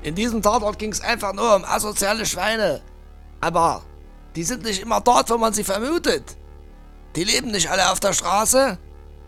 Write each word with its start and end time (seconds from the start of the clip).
In 0.00 0.14
diesem 0.14 0.40
Tatort 0.42 0.78
ging 0.78 0.92
es 0.92 1.00
einfach 1.00 1.32
nur 1.32 1.56
um 1.56 1.64
asoziale 1.64 2.24
Schweine. 2.24 2.80
Aber 3.40 3.82
die 4.36 4.44
sind 4.44 4.62
nicht 4.62 4.80
immer 4.80 5.00
dort, 5.00 5.28
wo 5.28 5.38
man 5.38 5.52
sie 5.52 5.64
vermutet. 5.64 6.36
Die 7.16 7.24
leben 7.24 7.50
nicht 7.50 7.68
alle 7.68 7.90
auf 7.90 7.98
der 7.98 8.12
Straße. 8.12 8.78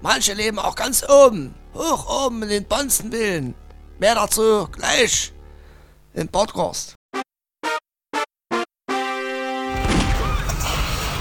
Manche 0.01 0.33
leben 0.33 0.61
auch 0.61 0.77
ganz 0.77 1.04
oben, 1.09 1.56
hoch 1.75 2.25
oben 2.25 2.45
in 2.45 2.51
den 2.51 2.64
Bonzenvillen. 2.67 3.54
Mehr 3.98 4.14
dazu 4.14 4.69
gleich 4.71 5.33
im 6.14 6.28
Podcast. 6.28 6.94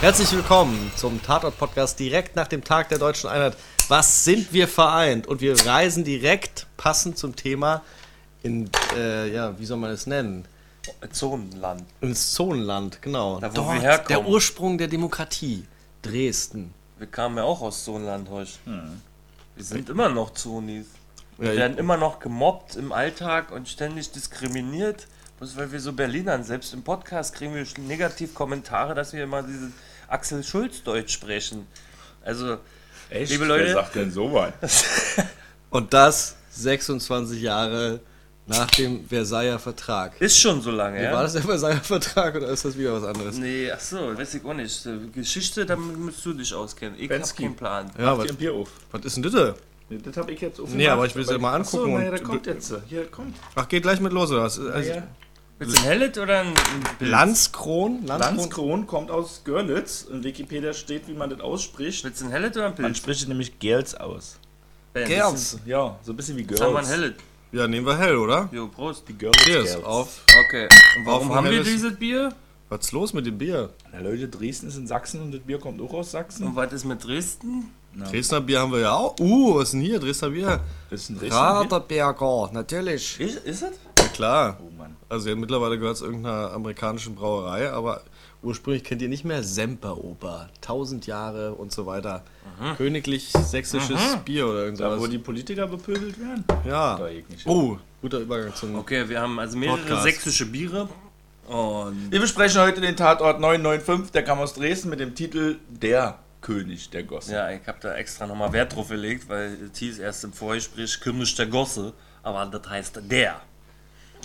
Herzlich 0.01 0.31
willkommen 0.31 0.91
zum 0.95 1.23
Tatort-Podcast 1.23 1.99
direkt 1.99 2.35
nach 2.35 2.47
dem 2.47 2.63
Tag 2.63 2.89
der 2.89 2.99
Deutschen 2.99 3.29
Einheit. 3.29 3.57
Was 3.87 4.23
sind 4.23 4.53
wir 4.53 4.67
vereint? 4.67 5.25
Und 5.25 5.41
wir 5.41 5.59
reisen 5.65 6.03
direkt 6.03 6.67
passend 6.77 7.17
zum 7.17 7.35
Thema 7.35 7.81
in, 8.43 8.69
äh, 8.95 9.33
ja, 9.33 9.57
wie 9.59 9.65
soll 9.65 9.77
man 9.77 9.91
es 9.91 10.07
nennen? 10.07 10.45
Zonenland. 11.11 11.83
Ins 12.01 12.31
Zonenland, 12.31 13.01
genau. 13.01 13.39
Da, 13.39 13.51
wo 13.51 13.55
Dort 13.55 13.73
wir 13.75 13.81
herkommen. 13.81 14.07
der 14.07 14.27
Ursprung 14.27 14.77
der 14.77 14.87
Demokratie. 14.87 15.65
Dresden. 16.01 16.73
Wir 16.97 17.07
kamen 17.07 17.37
ja 17.37 17.43
auch 17.43 17.61
aus 17.61 17.83
Zonenland 17.83 18.29
heute. 18.29 18.51
Wir 19.55 19.63
sind 19.65 19.89
immer 19.89 20.09
noch 20.09 20.33
Zonis. 20.33 20.85
Wir 21.37 21.51
Ja, 21.53 21.59
werden 21.59 21.77
immer 21.77 21.97
noch 21.97 22.19
gemobbt 22.19 22.75
im 22.75 22.91
Alltag 22.91 23.51
und 23.51 23.67
ständig 23.67 24.11
diskriminiert. 24.11 25.07
Bloß 25.39 25.55
weil 25.57 25.71
wir 25.71 25.79
so 25.79 25.93
Berlinern, 25.93 26.43
selbst 26.43 26.73
im 26.73 26.83
Podcast 26.83 27.33
kriegen 27.35 27.53
wir 27.55 27.65
negativ 27.85 28.33
Kommentare, 28.33 28.93
dass 28.95 29.13
wir 29.13 29.23
immer 29.23 29.43
dieses 29.43 29.71
Axel 30.07 30.43
Schulz 30.43 30.83
Deutsch 30.83 31.13
sprechen. 31.13 31.67
Also, 32.23 32.57
Echt? 33.09 33.31
Liebe 33.31 33.45
Leute- 33.45 33.65
Wer 33.67 33.73
sagt 33.73 33.95
denn 33.95 34.11
so 34.11 34.33
weit? 34.33 34.53
Und 35.69 35.93
das 35.93 36.35
26 36.51 37.41
Jahre 37.41 37.99
nach 38.49 38.69
dem 38.71 39.07
Versailler 39.07 39.59
Vertrag. 39.59 40.19
ist 40.19 40.37
schon 40.37 40.61
so 40.61 40.71
lange, 40.71 40.97
War 40.97 41.03
ja? 41.03 41.21
das 41.23 41.33
der 41.33 41.41
Versailler 41.43 41.81
Vertrag 41.81 42.35
oder 42.35 42.47
ist 42.49 42.65
das 42.65 42.77
wieder 42.77 42.93
was 43.01 43.03
anderes? 43.03 43.37
Nee, 43.37 43.71
ach 43.71 43.79
so, 43.79 44.17
weiß 44.17 44.33
ich 44.33 44.43
auch 44.45 44.53
nicht. 44.53 44.85
Äh, 44.85 44.97
Geschichte, 45.13 45.65
damit 45.65 45.97
musst 45.97 46.25
du 46.25 46.33
dich 46.33 46.53
auskennen. 46.53 46.95
Ich 46.97 47.03
hab 47.03 47.17
Bensky. 47.17 47.43
keinen 47.43 47.55
Plan. 47.55 47.91
Ja, 47.97 48.17
was, 48.17 48.31
Bier 48.33 48.53
auf. 48.53 48.69
was 48.91 49.05
ist 49.05 49.15
denn 49.15 49.23
das? 49.23 49.55
Nee, 49.89 49.97
Das 50.03 50.17
habe 50.17 50.31
ich 50.31 50.41
jetzt 50.41 50.59
aufgemacht. 50.59 50.77
Nee, 50.77 50.87
aber 50.87 51.05
ich 51.05 51.15
will 51.15 51.23
es 51.23 51.29
ja 51.31 51.37
mal 51.37 51.59
Achso, 51.59 51.77
angucken 51.77 51.93
naja, 51.97 52.09
und- 52.11 52.17
der 52.19 52.23
kommt 52.25 52.45
jetzt. 52.47 52.73
Hier, 52.87 53.05
kommt. 53.07 53.35
Ach, 53.55 53.67
geht 53.67 53.83
gleich 53.83 53.99
mit 54.01 54.11
los, 54.13 54.29
oder 54.31 54.43
was? 54.43 54.59
Also, 54.59 54.89
Ja. 54.91 55.03
Willst 55.61 55.75
du 55.75 55.81
ein 55.81 55.87
Hellet 55.87 56.17
oder 56.17 56.39
ein 56.39 56.53
Pilz? 56.99 57.11
Landskron? 57.11 58.05
Landskron 58.05 58.87
kommt 58.87 59.11
aus 59.11 59.41
Görlitz. 59.43 60.03
In 60.09 60.23
Wikipedia 60.23 60.71
steht, 60.73 61.07
wie 61.09 61.13
man 61.13 61.29
das 61.29 61.41
ausspricht. 61.41 62.03
Willst 62.05 62.21
du 62.21 62.25
ein 62.25 62.31
Hellet 62.31 62.55
oder 62.55 62.67
ein 62.67 62.71
Man 62.77 62.83
Pilz? 62.83 62.97
spricht 62.97 63.21
es 63.23 63.27
nämlich 63.27 63.59
Gerls 63.59 63.93
aus. 63.93 64.39
Gerz. 64.93 65.57
Ja, 65.65 65.97
so 66.01 66.13
ein 66.13 66.15
bisschen 66.15 66.37
wie 66.37 66.43
Girls. 66.43 66.59
Sagen 66.59 66.73
wir 66.73 66.79
ein 66.79 66.85
Hellet. 66.85 67.15
Ja, 67.51 67.67
nehmen 67.67 67.85
wir 67.85 67.97
hell, 67.97 68.15
oder? 68.15 68.47
Jo, 68.51 68.67
Prost. 68.67 69.07
Die 69.07 69.17
Görlitz 69.17 69.43
Cheers, 69.43 69.73
Girls. 69.73 69.85
auf. 69.85 70.21
Okay. 70.45 70.67
Und 70.97 71.05
warum 71.05 71.29
Auf 71.29 71.35
haben 71.37 71.49
wir 71.49 71.63
dieses 71.63 71.95
Bier? 71.95 72.33
Was 72.69 72.81
ist 72.81 72.91
los 72.91 73.13
mit 73.13 73.25
dem 73.25 73.39
Bier? 73.39 73.71
Na 73.91 73.99
Leute, 73.99 74.27
Dresden 74.27 74.67
ist 74.67 74.77
in 74.77 74.85
Sachsen 74.85 75.21
und 75.21 75.31
das 75.31 75.41
Bier 75.41 75.57
kommt 75.59 75.81
auch 75.81 75.93
aus 75.93 76.11
Sachsen. 76.11 76.45
Und 76.45 76.55
was 76.55 76.71
ist 76.71 76.85
mit 76.85 77.03
Dresden? 77.03 77.71
Dresdner 77.95 78.41
Bier 78.41 78.59
haben 78.59 78.71
wir 78.71 78.81
ja 78.81 78.93
auch. 78.93 79.15
Uh, 79.19 79.55
was 79.55 79.63
ist 79.69 79.71
denn 79.73 79.81
hier? 79.81 79.99
Dresdner 79.99 80.29
Bier. 80.29 80.59
Das 80.91 81.01
ist 81.01 81.09
ein 81.09 81.15
Dresden. 81.17 81.29
Bier? 81.29 81.39
Raderberger, 81.39 82.49
natürlich. 82.53 83.19
Ist, 83.19 83.37
ist 83.43 83.63
es? 83.63 83.71
Ja, 83.97 84.07
klar. 84.09 84.59
Also 85.09 85.29
ja, 85.29 85.35
mittlerweile 85.35 85.77
gehört 85.79 85.95
es 85.95 86.01
irgendeiner 86.01 86.51
amerikanischen 86.51 87.15
Brauerei, 87.15 87.71
aber 87.71 88.01
ursprünglich 88.43 88.83
kennt 88.83 89.01
ihr 89.01 89.09
nicht 89.09 89.25
mehr 89.25 89.41
Semperoper. 89.43 90.49
Tausend 90.61 91.07
Jahre 91.07 91.53
und 91.55 91.71
so 91.71 91.85
weiter. 91.87 92.23
Königlich 92.77 93.31
sächsisches 93.31 93.99
Bier 94.23 94.45
oder 94.47 94.71
Da, 94.71 94.85
wo 94.85 94.89
irgendwas. 94.91 95.09
die 95.09 95.17
Politiker 95.17 95.65
bepöbelt 95.67 96.19
werden? 96.19 96.43
Ja. 96.65 96.99
Oh, 97.45 97.77
guter 98.01 98.19
Übergang 98.19 98.53
zum. 98.53 98.75
Okay, 98.75 99.07
wir 99.09 99.19
haben 99.21 99.39
also 99.39 99.57
mehrere 99.57 99.77
Podcast. 99.77 100.03
sächsische 100.03 100.45
Biere. 100.45 100.87
Und 101.47 102.11
Wir 102.11 102.19
besprechen 102.19 102.61
heute 102.61 102.79
den 102.79 102.95
Tatort 102.95 103.39
995, 103.39 104.11
der 104.11 104.23
kam 104.23 104.37
aus 104.39 104.53
Dresden 104.53 104.89
mit 104.89 104.99
dem 104.99 105.15
Titel 105.15 105.57
Der 105.69 106.19
König 106.41 106.91
der 106.91 107.03
Gosse. 107.03 107.33
ja, 107.33 107.49
ich 107.51 107.65
habe 107.67 107.79
da 107.81 107.95
extra 107.95 108.27
nochmal 108.27 108.53
Wert 108.53 108.75
drauf 108.75 108.89
gelegt, 108.89 109.27
weil 109.27 109.57
es 109.73 109.79
hieß 109.79 109.97
erst 109.99 110.23
im 110.23 110.31
Vorgespräch 110.33 110.99
König 111.01 111.33
der 111.35 111.47
Gosse, 111.47 111.93
aber 112.21 112.45
das 112.45 112.69
heißt 112.69 113.01
der. 113.09 113.41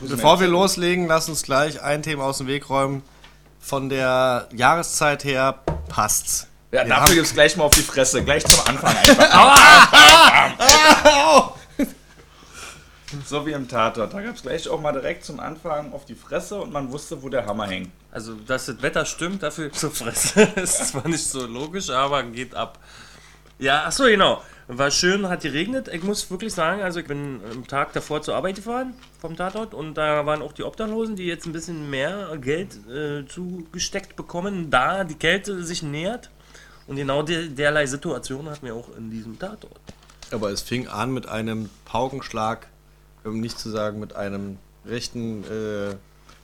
Bevor 0.00 0.40
wir 0.40 0.48
loslegen, 0.48 1.06
lass 1.06 1.28
uns 1.28 1.42
gleich 1.42 1.82
ein 1.82 2.02
Thema 2.02 2.24
aus 2.24 2.38
dem 2.38 2.46
Weg 2.46 2.68
räumen. 2.68 3.02
Von 3.60 3.88
der 3.88 4.48
Jahreszeit 4.52 5.24
her 5.24 5.60
passt's. 5.88 6.48
Ja, 6.72 6.82
Wir 6.82 6.88
dafür 6.88 7.14
gibt's 7.14 7.32
gleich 7.32 7.56
mal 7.56 7.64
auf 7.64 7.74
die 7.74 7.82
Fresse, 7.82 8.24
gleich 8.24 8.44
zum 8.44 8.60
Anfang 8.66 8.96
einfach. 8.96 9.94
so 13.26 13.46
wie 13.46 13.52
im 13.52 13.68
Tatort. 13.68 14.12
Da 14.12 14.20
gab's 14.20 14.42
gleich 14.42 14.68
auch 14.68 14.80
mal 14.80 14.92
direkt 14.92 15.24
zum 15.24 15.38
Anfang 15.40 15.92
auf 15.92 16.04
die 16.04 16.16
Fresse 16.16 16.60
und 16.60 16.72
man 16.72 16.90
wusste, 16.90 17.22
wo 17.22 17.28
der 17.28 17.46
Hammer 17.46 17.68
hängt. 17.68 17.90
Also, 18.10 18.34
dass 18.34 18.66
das 18.66 18.82
Wetter 18.82 19.04
stimmt, 19.06 19.42
dafür 19.42 19.72
zur 19.72 19.92
Fresse. 19.92 20.42
ist 20.56 20.88
zwar 20.88 21.06
nicht 21.08 21.24
so 21.24 21.46
logisch, 21.46 21.90
aber 21.90 22.22
geht 22.24 22.54
ab. 22.54 22.78
Ja, 23.58 23.84
achso, 23.84 24.04
genau. 24.04 24.42
War 24.66 24.90
schön, 24.90 25.28
hat 25.28 25.42
geregnet. 25.42 25.88
Ich 25.88 26.02
muss 26.02 26.30
wirklich 26.30 26.54
sagen, 26.54 26.80
also 26.80 26.98
ich 27.00 27.06
bin 27.06 27.40
am 27.52 27.66
Tag 27.66 27.92
davor 27.92 28.22
zur 28.22 28.34
Arbeit 28.34 28.56
gefahren, 28.56 28.94
vom 29.20 29.36
Tatort, 29.36 29.74
und 29.74 29.94
da 29.94 30.24
waren 30.24 30.40
auch 30.40 30.52
die 30.52 30.62
Obdachlosen, 30.62 31.16
die 31.16 31.24
jetzt 31.24 31.44
ein 31.46 31.52
bisschen 31.52 31.90
mehr 31.90 32.38
Geld 32.40 32.78
äh, 32.88 33.26
zugesteckt 33.26 34.16
bekommen, 34.16 34.70
da 34.70 35.04
die 35.04 35.16
Kälte 35.16 35.62
sich 35.64 35.82
nähert. 35.82 36.30
Und 36.86 36.96
genau 36.96 37.22
der, 37.22 37.42
derlei 37.48 37.86
Situation 37.86 38.48
hatten 38.48 38.64
wir 38.64 38.74
auch 38.74 38.88
in 38.96 39.10
diesem 39.10 39.38
Tatort. 39.38 39.80
Aber 40.30 40.50
es 40.50 40.62
fing 40.62 40.88
an 40.88 41.12
mit 41.12 41.28
einem 41.28 41.68
Paukenschlag, 41.84 42.66
um 43.22 43.40
nicht 43.40 43.58
zu 43.58 43.68
sagen 43.70 44.00
mit 44.00 44.16
einem 44.16 44.58
rechten 44.86 45.44
äh, 45.44 45.94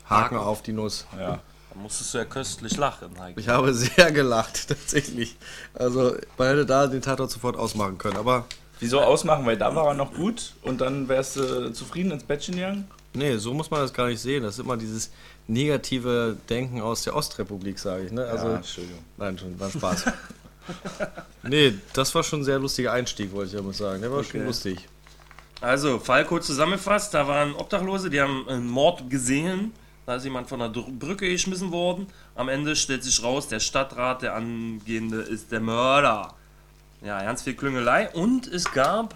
Haken 0.05 0.37
Haken. 0.37 0.37
auf 0.37 0.63
die 0.63 0.73
Nuss. 0.73 1.07
Ja. 1.19 1.41
Da 1.73 1.79
musstest 1.81 2.13
du 2.15 2.19
ja 2.19 2.25
köstlich 2.25 2.77
lachen. 2.77 3.11
Heike. 3.21 3.41
Ich 3.41 3.49
habe 3.49 3.73
sehr 3.75 4.11
gelacht, 4.13 4.69
tatsächlich. 4.69 5.37
Also, 5.75 6.17
man 6.37 6.49
hätte 6.49 6.67
da 6.67 6.87
den 6.87 7.03
Tatort 7.03 7.31
sofort 7.31 7.57
ausmachen 7.57 7.97
können. 7.99 8.17
Aber 8.17 8.45
Wieso 8.81 9.01
ausmachen? 9.01 9.45
Weil 9.47 9.57
da 9.59 9.75
war 9.75 9.89
er 9.89 9.95
noch 9.95 10.13
gut 10.15 10.55
und 10.63 10.81
dann 10.81 11.09
wärst 11.09 11.37
du 11.37 11.71
zufrieden 11.73 12.11
ins 12.13 12.25
Bettchen 12.25 12.55
gegangen? 12.57 12.89
nee, 13.13 13.37
so 13.37 13.53
muss 13.53 13.71
man 13.71 13.81
das 13.81 13.93
gar 13.93 14.07
nicht 14.07 14.21
sehen. 14.21 14.43
Das 14.45 14.55
ist 14.55 14.61
immer 14.65 14.77
dieses 14.77 15.11
negative 15.49 16.37
Denken 16.49 16.81
aus 16.81 17.03
der 17.03 17.15
Ostrepublik, 17.17 17.79
sage 17.79 18.05
ich. 18.07 18.13
Ne? 18.13 18.25
Also, 18.25 18.49
ja, 18.49 18.57
Entschuldigung. 18.57 19.05
nein, 19.17 19.37
schon, 19.39 19.59
war 19.59 19.69
Spaß. 19.71 20.05
nee, 21.43 21.75
das 21.93 22.15
war 22.15 22.23
schon 22.23 22.41
ein 22.41 22.45
sehr 22.45 22.59
lustiger 22.59 22.93
Einstieg, 22.93 23.33
wollte 23.33 23.49
ich 23.51 23.55
ja 23.57 23.63
mal 23.63 23.75
sagen. 23.75 24.01
Der 24.01 24.13
war 24.13 24.23
schon 24.23 24.41
Okay. 24.41 24.47
lustig. 24.47 24.89
Also, 25.61 25.99
Fall 25.99 26.25
kurz 26.25 26.47
zusammengefasst, 26.47 27.13
da 27.13 27.27
waren 27.29 27.55
Obdachlose, 27.55 28.09
die 28.11 28.21
haben 28.21 28.49
einen 28.49 28.67
Mord 28.69 29.11
gesehen. 29.11 29.73
Da 30.07 30.17
ist 30.17 30.25
jemand 30.25 30.49
von 30.49 30.61
der 30.61 30.69
Brücke 30.69 31.29
geschmissen 31.29 31.71
worden. 31.73 32.07
Am 32.35 32.49
Ende 32.49 32.75
stellt 32.75 33.05
sich 33.05 33.23
raus, 33.23 33.49
der 33.49 33.61
Stadtrat, 33.61 34.23
der 34.23 34.35
Angehende, 34.35 35.21
ist 35.21 35.53
der 35.53 35.61
Mörder. 35.61 36.35
Ja, 37.03 37.23
ganz 37.23 37.43
viel 37.43 37.55
Klüngelei. 37.55 38.11
Und 38.11 38.47
es 38.47 38.71
gab. 38.73 39.15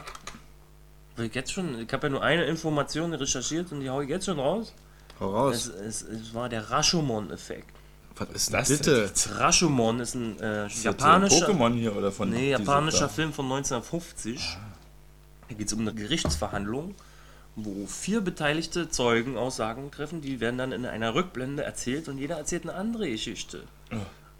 Ich 1.17 1.35
jetzt 1.35 1.53
schon, 1.53 1.79
ich 1.81 1.93
habe 1.93 2.07
ja 2.07 2.11
nur 2.11 2.23
eine 2.23 2.45
Information 2.45 3.13
recherchiert 3.15 3.71
und 3.73 3.81
die 3.81 3.91
hau 3.91 4.01
ich 4.01 4.09
jetzt 4.09 4.27
schon 4.27 4.39
raus. 4.39 4.75
Hau 5.21 5.31
raus. 5.31 5.67
Es, 5.67 6.03
es, 6.03 6.03
es 6.03 6.35
war 6.35 6.49
der 6.49 6.71
Rashomon-Effekt. 6.71 7.71
Was 8.17 8.29
ist 8.31 8.55
das 8.55 8.69
bitte? 8.69 9.11
Rashomon 9.39 10.01
ist 10.01 10.15
ein 10.15 10.39
äh, 10.41 10.67
Ist 10.67 10.85
japanischer. 10.85 11.49
Pokémon 11.49 11.75
hier 11.75 11.97
oder 11.97 12.13
von 12.13 12.31
Nee, 12.31 12.51
japanischer? 12.51 13.09
Film 13.09 13.33
von 13.33 13.45
1950. 13.47 14.57
Da 15.49 15.55
geht 15.55 15.67
es 15.67 15.73
um 15.73 15.81
eine 15.81 15.93
Gerichtsverhandlung, 15.95 16.95
wo 17.57 17.87
vier 17.87 18.21
beteiligte 18.21 18.89
Zeugen 18.89 19.37
Aussagen 19.37 19.91
treffen. 19.91 20.21
Die 20.21 20.41
werden 20.41 20.59
dann 20.59 20.73
in 20.73 20.87
einer 20.87 21.15
Rückblende 21.15 21.63
erzählt 21.63 22.09
und 22.09 22.19
jeder 22.19 22.37
erzählt 22.37 22.65
eine 22.65 22.75
andere 22.75 23.09
Geschichte. 23.09 23.63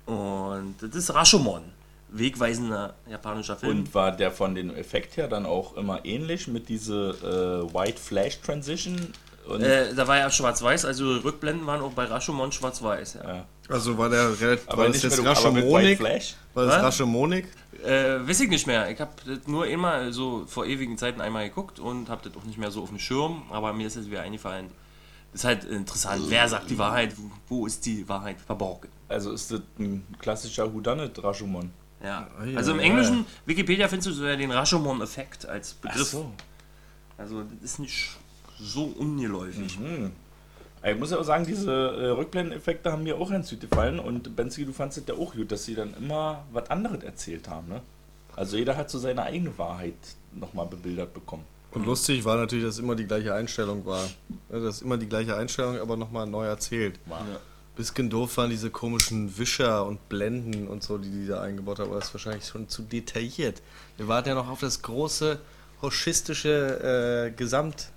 Und 0.07 0.77
das 0.81 0.95
ist 0.95 1.15
Rashomon. 1.15 1.63
Wegweisender 2.11 2.95
japanischer 3.11 3.57
Film. 3.57 3.79
Und 3.81 3.95
war 3.95 4.13
der 4.13 4.31
von 4.31 4.55
dem 4.55 4.75
Effekt 4.75 5.17
her 5.17 5.27
dann 5.27 5.47
auch 5.47 5.77
immer 5.77 6.05
ähnlich 6.05 6.47
mit 6.47 6.69
diese 6.69 7.67
äh, 7.71 7.75
White 7.75 8.01
Flash 8.01 8.41
Transition? 8.41 9.13
Und, 9.47 9.61
äh, 9.63 9.95
da 9.95 10.07
war 10.09 10.17
ja 10.19 10.31
schwarz-weiß, 10.31 10.85
also 10.87 11.17
Rückblenden 11.19 11.67
waren 11.67 11.83
auch 11.83 11.93
bei 11.93 12.05
Rashomon 12.05 12.51
schwarz-weiß. 12.53 13.15
Ja. 13.23 13.35
ja. 13.37 13.45
Also 13.69 13.97
war 13.99 14.09
der 14.09 14.41
relativ. 14.41 14.69
Aber 14.69 14.83
war 14.83 14.89
nicht 14.89 15.05
das 15.05 15.17
jetzt? 15.19 15.99
Flash? 15.99 16.35
War 16.55 16.65
das 16.67 16.75
Was? 16.77 16.83
Raschomonik? 16.83 17.47
Äh, 17.85 18.27
weiß 18.27 18.41
ich 18.41 18.49
nicht 18.49 18.67
mehr. 18.67 18.91
Ich 18.91 19.01
habe 19.01 19.11
das 19.27 19.47
nur 19.47 19.67
immer 19.67 20.13
so 20.13 20.45
vor 20.47 20.65
ewigen 20.65 20.97
Zeiten 20.97 21.21
einmal 21.21 21.47
geguckt 21.49 21.79
und 21.79 22.09
habe 22.09 22.27
das 22.29 22.41
auch 22.41 22.45
nicht 22.47 22.57
mehr 22.59 22.71
so 22.71 22.83
auf 22.83 22.89
dem 22.89 22.99
Schirm. 22.99 23.43
Aber 23.51 23.73
mir 23.75 23.87
ist 23.87 23.97
jetzt 23.97 24.11
wieder 24.11 24.23
eingefallen. 24.23 24.71
Das 25.33 25.41
ist 25.43 25.45
halt 25.45 25.65
interessant. 25.65 26.23
Wer 26.29 26.49
sagt 26.49 26.71
die 26.71 26.79
Wahrheit? 26.79 27.15
Wo- 27.49 27.67
ist 27.67 27.85
die 27.85 28.09
Wahrheit 28.09 28.41
verborgen? 28.41 28.89
Also 29.09 29.33
ist 29.33 29.51
das 29.51 29.61
ein 29.79 30.07
klassischer 30.21 30.73
Whodunit 30.73 31.23
Rashomon? 31.23 31.71
Ja. 32.03 32.29
Ah, 32.39 32.45
ja, 32.45 32.57
Also 32.57 32.73
im 32.73 32.79
ja, 32.79 32.85
Englischen, 32.85 33.27
Wikipedia 33.45 33.89
findest 33.89 34.09
du 34.09 34.13
sogar 34.13 34.37
den 34.37 34.51
Rashomon-Effekt 34.51 35.47
als 35.47 35.77
Ach 35.83 35.89
Begriff. 35.91 36.09
so. 36.09 36.31
Also 37.19 37.43
das 37.43 37.73
ist 37.73 37.79
nicht 37.81 38.11
so 38.59 38.85
ungeläufig. 38.85 39.79
Mhm. 39.79 40.13
Ich 40.87 40.99
muss 40.99 41.11
ja 41.11 41.19
auch 41.19 41.25
sagen, 41.25 41.47
diese 41.47 41.73
äh, 41.73 42.09
Rückblendeneffekte 42.11 42.93
haben 42.93 43.05
mir 43.05 43.17
auch 43.17 43.31
ganz 43.31 43.49
gut 43.49 43.61
gefallen 43.61 43.99
und 43.99 44.37
Bensky, 44.37 44.67
du 44.67 44.73
fandest 44.73 44.99
es 44.99 45.07
ja 45.07 45.15
auch 45.15 45.35
gut, 45.35 45.51
dass 45.51 45.65
sie 45.65 45.75
dann 45.75 45.95
immer 45.95 46.45
was 46.53 46.71
anderes 46.71 47.03
erzählt 47.03 47.49
haben, 47.49 47.69
ne? 47.69 47.81
Also 48.37 48.57
jeder 48.57 48.77
hat 48.77 48.91
so 48.91 48.99
seine 48.99 49.23
eigene 49.23 49.57
Wahrheit 49.57 49.95
nochmal 50.33 50.67
bebildert 50.67 51.15
bekommen. 51.15 51.45
Und 51.71 51.87
lustig 51.87 52.25
war 52.25 52.37
natürlich, 52.37 52.65
dass 52.65 52.79
immer 52.79 52.95
die 52.95 53.07
gleiche 53.07 53.35
Einstellung 53.35 53.85
war. 53.87 54.05
Das 54.49 54.77
ist 54.77 54.83
immer 54.83 54.97
die 54.97 55.09
gleiche 55.09 55.37
Einstellung, 55.37 55.79
aber 55.79 55.97
nochmal 55.97 56.27
neu 56.27 56.45
erzählt. 56.45 57.01
Bisschen 57.77 58.11
doof 58.11 58.37
waren 58.37 58.51
diese 58.51 58.71
komischen 58.71 59.37
Wischer 59.37 59.85
und 59.85 60.09
Blenden 60.09 60.69
und 60.69 60.85
so, 60.85 60.99
die 60.99 61.11
die 61.11 61.27
da 61.27 61.41
eingebaut 61.41 61.81
haben, 61.81 61.89
aber 61.89 61.99
das 61.99 62.09
ist 62.09 62.15
wahrscheinlich 62.15 62.47
schon 62.47 62.69
zu 62.69 62.83
detailliert. 62.83 63.63
Wir 63.97 64.07
warten 64.07 64.29
ja 64.29 64.35
noch 64.37 64.49
auf 64.49 64.61
das 64.61 64.83
große 64.83 65.41
hoschistische 65.83 67.31
äh, 67.33 67.37
Gesamt 67.37 67.89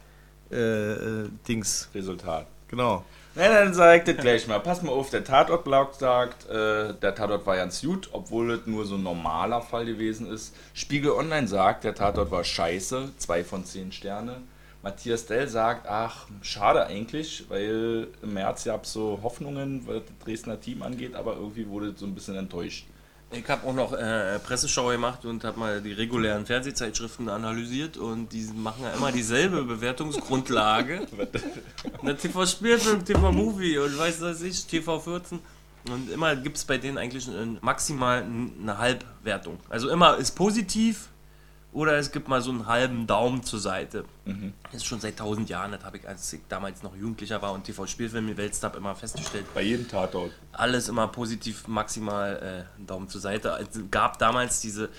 äh, 0.51 0.55
äh, 0.55 1.29
Dings. 1.47 1.89
Resultat. 1.93 2.47
Genau. 2.67 3.03
Na, 3.35 3.49
dann 3.49 3.73
sag 3.73 3.99
ich 3.99 4.03
das 4.15 4.17
gleich 4.23 4.47
mal. 4.47 4.59
Pass 4.59 4.81
mal 4.81 4.91
auf, 4.91 5.11
der 5.11 5.23
Tatortblog 5.23 5.93
sagt, 5.93 6.49
äh, 6.49 6.93
der 6.95 7.13
Tatort 7.13 7.45
war 7.45 7.55
ganz 7.55 7.81
gut, 7.81 8.09
obwohl 8.11 8.51
es 8.51 8.65
nur 8.65 8.85
so 8.85 8.95
ein 8.95 9.03
normaler 9.03 9.61
Fall 9.61 9.85
gewesen 9.85 10.31
ist. 10.31 10.55
Spiegel 10.73 11.11
Online 11.11 11.47
sagt, 11.47 11.83
der 11.83 11.93
Tatort 11.93 12.31
war 12.31 12.43
scheiße, 12.43 13.11
zwei 13.17 13.43
von 13.43 13.63
zehn 13.63 13.91
Sterne. 13.91 14.41
Matthias 14.81 15.25
Dell 15.27 15.47
sagt, 15.47 15.87
ach, 15.87 16.27
schade 16.41 16.85
eigentlich, 16.87 17.45
weil 17.49 18.07
im 18.23 18.33
März 18.33 18.63
gab 18.63 18.85
es 18.85 18.93
so 18.93 19.19
Hoffnungen, 19.21 19.85
was 19.85 19.97
das 19.97 20.25
Dresdner 20.25 20.59
Team 20.59 20.81
angeht, 20.81 21.15
aber 21.15 21.35
irgendwie 21.35 21.67
wurde 21.67 21.93
so 21.95 22.05
ein 22.05 22.15
bisschen 22.15 22.37
enttäuscht. 22.37 22.87
Ich 23.29 23.47
habe 23.49 23.67
auch 23.67 23.73
noch 23.73 23.91
äh, 23.91 24.39
Presseschau 24.39 24.87
gemacht 24.87 25.25
und 25.25 25.43
habe 25.43 25.59
mal 25.59 25.81
die 25.81 25.91
regulären 25.91 26.45
Fernsehzeitschriften 26.45 27.27
analysiert 27.27 27.97
und 27.97 28.31
die 28.31 28.49
machen 28.55 28.83
ja 28.83 28.91
immer 28.91 29.11
dieselbe 29.11 29.63
Bewertungsgrundlage. 29.63 31.05
Na, 32.01 32.13
TV 32.13 32.45
Spielfilm, 32.45 33.03
TV 33.03 33.31
Movie 33.33 33.77
und 33.79 33.97
weiß 33.97 34.21
was 34.21 34.41
ich, 34.41 34.65
TV 34.65 34.99
14. 34.99 35.39
Und 35.91 36.09
immer 36.09 36.35
gibt 36.37 36.57
es 36.57 36.63
bei 36.63 36.77
denen 36.77 36.97
eigentlich 36.97 37.27
maximal 37.61 38.23
eine 38.23 38.77
Halbwertung. 38.77 39.59
Also 39.69 39.89
immer 39.89 40.17
ist 40.17 40.31
positiv 40.31 41.09
oder 41.73 41.97
es 41.97 42.11
gibt 42.11 42.27
mal 42.27 42.41
so 42.41 42.49
einen 42.51 42.65
halben 42.65 43.05
Daumen 43.07 43.43
zur 43.43 43.59
Seite. 43.59 44.05
Das 44.71 44.81
ist 44.81 44.85
schon 44.85 44.99
seit 44.99 45.17
tausend 45.17 45.49
Jahren, 45.49 45.71
das 45.71 45.83
habe 45.83 45.97
ich, 45.97 46.07
als 46.07 46.31
ich 46.33 46.41
damals 46.49 46.81
noch 46.83 46.95
Jugendlicher 46.95 47.41
war 47.41 47.51
und 47.53 47.63
TV 47.65 47.85
Spielfilm 47.85 48.27
gewälzt 48.27 48.63
habe, 48.63 48.77
immer 48.77 48.95
festgestellt 48.95 49.45
Bei 49.53 49.61
jedem 49.61 49.87
Tatort. 49.87 50.31
alles 50.53 50.89
immer 50.89 51.07
positiv, 51.07 51.67
maximal 51.67 52.65
äh, 52.73 52.77
einen 52.77 52.87
Daumen 52.87 53.09
zur 53.09 53.21
Seite. 53.21 53.49
Es 53.61 53.79
gab 53.91 54.17
damals 54.19 54.59
diese 54.61 54.89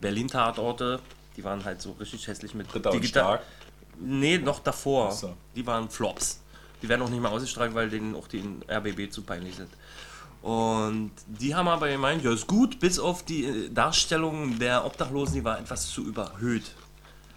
Berlin-Tatorte, 0.00 1.00
die 1.36 1.44
waren 1.44 1.64
halt 1.64 1.80
so 1.82 1.92
richtig 1.92 2.26
hässlich 2.26 2.54
mit 2.54 2.72
Ritter 2.74 2.90
und 2.92 3.00
digital- 3.02 3.22
Stark. 3.38 3.42
Nee, 3.98 4.38
noch 4.38 4.60
davor. 4.60 5.10
So. 5.12 5.34
Die 5.54 5.66
waren 5.66 5.88
Flops. 5.88 6.40
Die 6.82 6.88
werden 6.88 7.00
auch 7.02 7.08
nicht 7.08 7.20
mehr 7.22 7.30
ausgestrahlt, 7.30 7.74
weil 7.74 7.88
denen 7.88 8.14
auch 8.14 8.28
die 8.28 8.42
RBB 8.68 9.10
zu 9.10 9.22
peinlich 9.22 9.56
sind. 9.56 9.70
Und 10.42 11.10
die 11.26 11.54
haben 11.54 11.68
aber 11.68 11.88
gemeint, 11.88 12.22
ja, 12.22 12.32
ist 12.32 12.46
gut, 12.46 12.78
bis 12.78 12.98
auf 12.98 13.24
die 13.24 13.44
äh, 13.44 13.68
Darstellung 13.70 14.58
der 14.58 14.84
Obdachlosen, 14.84 15.34
die 15.34 15.44
war 15.44 15.58
etwas 15.58 15.88
zu 15.88 16.04
überhöht. 16.04 16.72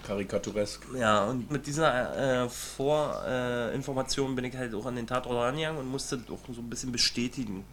Karikaturesk. 0.04 0.82
Ja, 0.96 1.26
und 1.26 1.52
mit 1.52 1.68
dieser 1.68 2.46
äh, 2.46 2.50
Vorinformation 2.50 4.36
bin 4.36 4.46
ich 4.46 4.56
halt 4.56 4.74
auch 4.74 4.86
an 4.86 4.96
den 4.96 5.08
Tatort 5.08 5.38
rangegangen 5.38 5.80
und 5.80 5.90
musste 5.90 6.20
auch 6.32 6.40
so 6.54 6.62
ein 6.62 6.70
bisschen 6.70 6.92
bestätigen, 6.92 7.66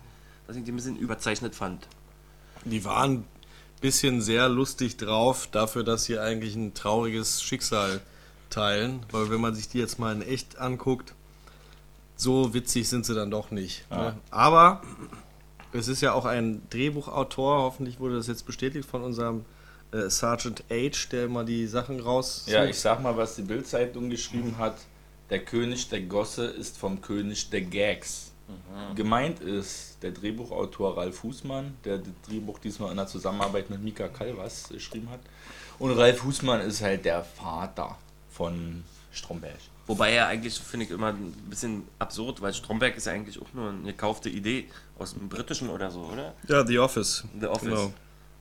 dass 0.47 0.57
ich 0.57 0.65
die 0.65 0.73
ein 0.73 0.77
bisschen 0.77 0.97
überzeichnet 0.97 1.55
fand. 1.55 1.87
Die 2.65 2.85
waren 2.85 3.19
ein 3.19 3.25
bisschen 3.81 4.21
sehr 4.21 4.49
lustig 4.49 4.97
drauf, 4.97 5.49
dafür, 5.51 5.85
dass 5.85 6.05
sie 6.05 6.19
eigentlich 6.19 6.57
ein 6.57 6.75
trauriges 6.75 7.43
Schicksal 7.43 8.01
teilen. 8.51 9.05
Weil 9.13 9.31
wenn 9.31 9.41
man 9.41 9.55
sich 9.55 9.69
die 9.69 9.79
jetzt 9.79 9.99
mal 9.99 10.15
in 10.15 10.23
echt 10.23 10.59
anguckt, 10.59 11.15
so 12.17 12.55
witzig 12.55 12.89
sind 12.89 13.07
sie 13.07 13.15
dann 13.15 13.31
doch 13.31 13.51
nicht. 13.51 13.89
Ne? 13.91 14.17
Aber 14.31 14.83
es 15.73 15.89
ist 15.89 16.01
ja 16.01 16.13
auch 16.13 16.25
ein 16.25 16.63
Drehbuchautor, 16.71 17.59
hoffentlich 17.63 18.01
wurde 18.01 18.17
das 18.17 18.27
jetzt 18.27 18.47
bestätigt 18.47 18.89
von 18.89 19.03
unserem 19.03 19.45
äh, 19.93 20.09
Sergeant 20.09 20.65
H, 20.71 21.09
der 21.13 21.27
immer 21.27 21.45
die 21.45 21.67
Sachen 21.67 22.01
raus. 22.01 22.45
Ja, 22.47 22.65
ich 22.65 22.79
sag 22.79 23.03
mal, 23.03 23.17
was 23.17 23.37
die 23.37 23.43
Bildzeitung 23.43 24.11
geschrieben 24.11 24.59
hat. 24.59 24.77
Der 25.31 25.45
König 25.45 25.89
der 25.89 26.03
Gosse 26.03 26.47
ist 26.47 26.79
vom 26.79 27.01
König 27.01 27.51
der 27.51 27.63
Gags. 27.63 28.33
Gemeint 28.95 29.41
ist 29.41 29.99
der 30.03 30.13
Drehbuchautor 30.13 30.97
Ralf 30.97 31.25
Husmann, 31.25 31.77
der 31.85 31.99
das 31.99 32.13
Drehbuch 32.29 32.61
diesmal 32.61 32.93
in 32.93 32.97
der 32.97 33.09
Zusammenarbeit 33.09 33.71
mit 33.71 33.83
Mika 33.83 34.07
Kalvas 34.07 34.69
geschrieben 34.69 35.11
hat. 35.11 35.19
Und 35.81 35.91
Ralf 35.93 36.23
Husmann 36.23 36.61
ist 36.61 36.81
halt 36.81 37.05
der 37.05 37.25
Vater 37.25 37.99
von 38.31 38.85
Stromberg. 39.11 39.59
Wobei 39.87 40.13
er 40.13 40.27
eigentlich, 40.27 40.59
finde 40.59 40.87
ich, 40.87 40.91
immer 40.91 41.09
ein 41.09 41.33
bisschen 41.49 41.85
absurd, 41.99 42.43
weil 42.43 42.53
Stromberg 42.53 42.97
ist 42.97 43.07
ja 43.07 43.13
eigentlich 43.13 43.41
auch 43.41 43.53
nur 43.55 43.71
eine 43.71 43.93
gekaufte 43.93 44.29
Idee 44.29 44.67
aus 44.99 45.15
dem 45.15 45.29
Britischen 45.29 45.69
oder 45.69 45.91
so, 45.91 46.01
oder? 46.13 46.35
ja, 46.49 46.67
The 46.67 46.79
Office. 46.79 47.25
The 47.39 47.47
Office. 47.47 47.69
Genau. 47.69 47.93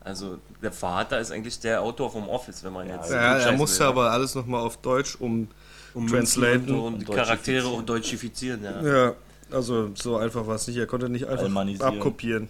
Also 0.02 0.40
der 0.62 0.72
Vater 0.72 1.20
ist 1.20 1.32
eigentlich 1.32 1.60
der 1.60 1.82
Autor 1.82 2.12
vom 2.12 2.30
Office, 2.30 2.64
wenn 2.64 2.74
man 2.74 2.88
jetzt. 2.88 3.10
Ja, 3.10 3.38
er 3.38 3.52
musste 3.54 3.80
will, 3.80 3.88
aber 3.88 4.12
alles 4.12 4.36
nochmal 4.36 4.62
auf 4.62 4.78
Deutsch 4.78 5.16
um. 5.20 5.48
um 5.94 6.08
translaten 6.08 6.70
und, 6.70 6.80
und 6.80 7.00
die 7.02 7.06
und 7.06 7.16
Charaktere 7.16 7.68
auch 7.68 7.82
deutschifizieren, 7.82 8.64
ja. 8.64 8.82
Ja, 8.82 9.14
also 9.52 9.92
so 9.96 10.18
einfach 10.18 10.46
war 10.46 10.56
es 10.56 10.68
nicht. 10.68 10.78
Er 10.78 10.88
konnte 10.88 11.10
nicht 11.10 11.28
einfach 11.28 11.50
abkopieren. 11.80 12.50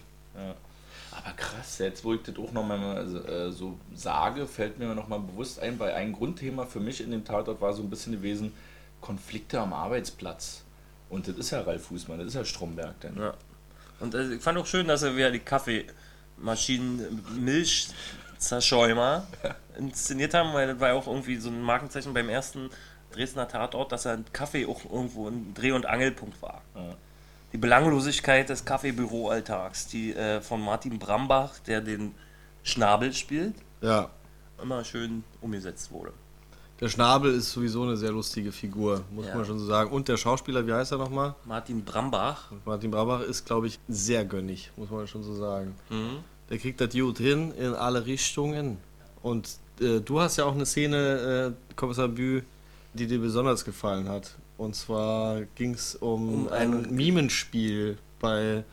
Aber 1.26 1.34
krass, 1.34 1.78
jetzt 1.78 2.04
wo 2.04 2.14
ich 2.14 2.22
das 2.22 2.36
auch 2.36 2.52
nochmal 2.52 3.06
äh, 3.26 3.50
so 3.50 3.78
sage, 3.94 4.46
fällt 4.46 4.78
mir 4.78 4.94
nochmal 4.94 5.20
bewusst 5.20 5.58
ein, 5.58 5.78
weil 5.78 5.92
ein 5.92 6.12
Grundthema 6.12 6.66
für 6.66 6.78
mich 6.78 7.00
in 7.00 7.10
dem 7.10 7.24
Tatort 7.24 7.60
war 7.60 7.72
so 7.72 7.82
ein 7.82 7.90
bisschen 7.90 8.12
gewesen, 8.12 8.52
Konflikte 9.00 9.60
am 9.60 9.72
Arbeitsplatz. 9.72 10.62
Und 11.08 11.28
das 11.28 11.36
ist 11.36 11.50
ja 11.50 11.60
Ralf 11.60 11.86
Fußmann, 11.86 12.18
das 12.18 12.28
ist 12.28 12.34
ja 12.34 12.44
Stromberg. 12.44 13.00
Denn. 13.00 13.16
Ja. 13.16 13.34
Und 14.00 14.14
äh, 14.14 14.34
ich 14.34 14.42
fand 14.42 14.58
auch 14.58 14.66
schön, 14.66 14.88
dass 14.88 15.02
er 15.02 15.16
wieder 15.16 15.30
die 15.30 15.38
Kaffeemaschinen, 15.40 17.24
Milchzerschäumer 17.38 19.26
inszeniert 19.78 20.34
haben, 20.34 20.52
weil 20.52 20.66
das 20.68 20.80
war 20.80 20.88
ja 20.88 20.94
auch 20.94 21.06
irgendwie 21.06 21.36
so 21.36 21.48
ein 21.48 21.62
Markenzeichen 21.62 22.12
beim 22.14 22.28
ersten 22.28 22.70
Dresdner 23.12 23.48
Tatort, 23.48 23.92
dass 23.92 24.04
er 24.04 24.14
ein 24.14 24.24
Kaffee 24.32 24.66
auch 24.66 24.84
irgendwo 24.84 25.28
ein 25.28 25.54
Dreh- 25.54 25.72
und 25.72 25.86
Angelpunkt 25.86 26.40
war. 26.42 26.62
Ja. 26.74 26.94
Die 27.52 27.58
Belanglosigkeit 27.58 28.48
des 28.48 28.64
Kaffeebüroalltags, 28.64 29.86
die 29.86 30.12
äh, 30.14 30.40
von 30.40 30.60
Martin 30.60 30.98
Brambach, 30.98 31.58
der 31.60 31.80
den 31.80 32.14
Schnabel 32.64 33.12
spielt, 33.14 33.54
Ja. 33.80 34.10
immer 34.60 34.84
schön 34.84 35.22
umgesetzt 35.40 35.90
wurde. 35.92 36.12
Der 36.80 36.88
Schnabel 36.90 37.32
ist 37.34 37.52
sowieso 37.52 37.84
eine 37.84 37.96
sehr 37.96 38.12
lustige 38.12 38.52
Figur, 38.52 39.02
muss 39.10 39.26
Ja. 39.26 39.34
man 39.36 39.44
schon 39.46 39.58
so 39.58 39.64
sagen. 39.66 39.90
Und 39.90 40.08
der 40.08 40.16
Schauspieler, 40.18 40.66
wie 40.66 40.72
heißt 40.74 40.92
er 40.92 40.98
nochmal? 40.98 41.34
Martin 41.46 41.82
Brambach, 41.84 42.50
Martin 42.66 42.90
Brabach 42.90 43.22
ist, 43.22 43.46
glaube 43.46 43.66
ich, 43.68 43.78
sehr 43.88 44.24
gönnig, 44.26 44.70
muss 44.76 44.90
man 44.90 45.06
schon 45.06 45.22
so 45.22 45.34
sagen. 45.34 45.74
mhm. 45.88 46.18
Der 46.50 46.58
kriegt 46.58 46.80
das 46.80 46.92
gut 46.92 47.18
hin 47.18 47.52
in 47.58 47.74
alle 47.74 48.04
Richtungen. 48.06 48.76
Und 49.22 49.48
äh, 49.80 50.00
du 50.00 50.20
hast 50.20 50.36
ja 50.36 50.44
auch 50.44 50.54
eine 50.54 50.64
Szene, 50.66 51.54
äh, 51.56 51.74
Kommissar 51.74 52.06
Bü, 52.08 52.42
die 52.94 53.06
dir 53.06 53.18
besonders 53.20 53.64
gefallen 53.64 54.08
hat. 54.08 54.36
Und 54.56 54.76
zwar 54.76 55.40
ging 55.56 55.74
es 55.74 55.96
um, 55.96 56.46
Um 56.46 56.48
ein 56.52 56.72
ein- 56.84 56.94
Mimenspiel 56.94 57.98
bei, 58.20 58.64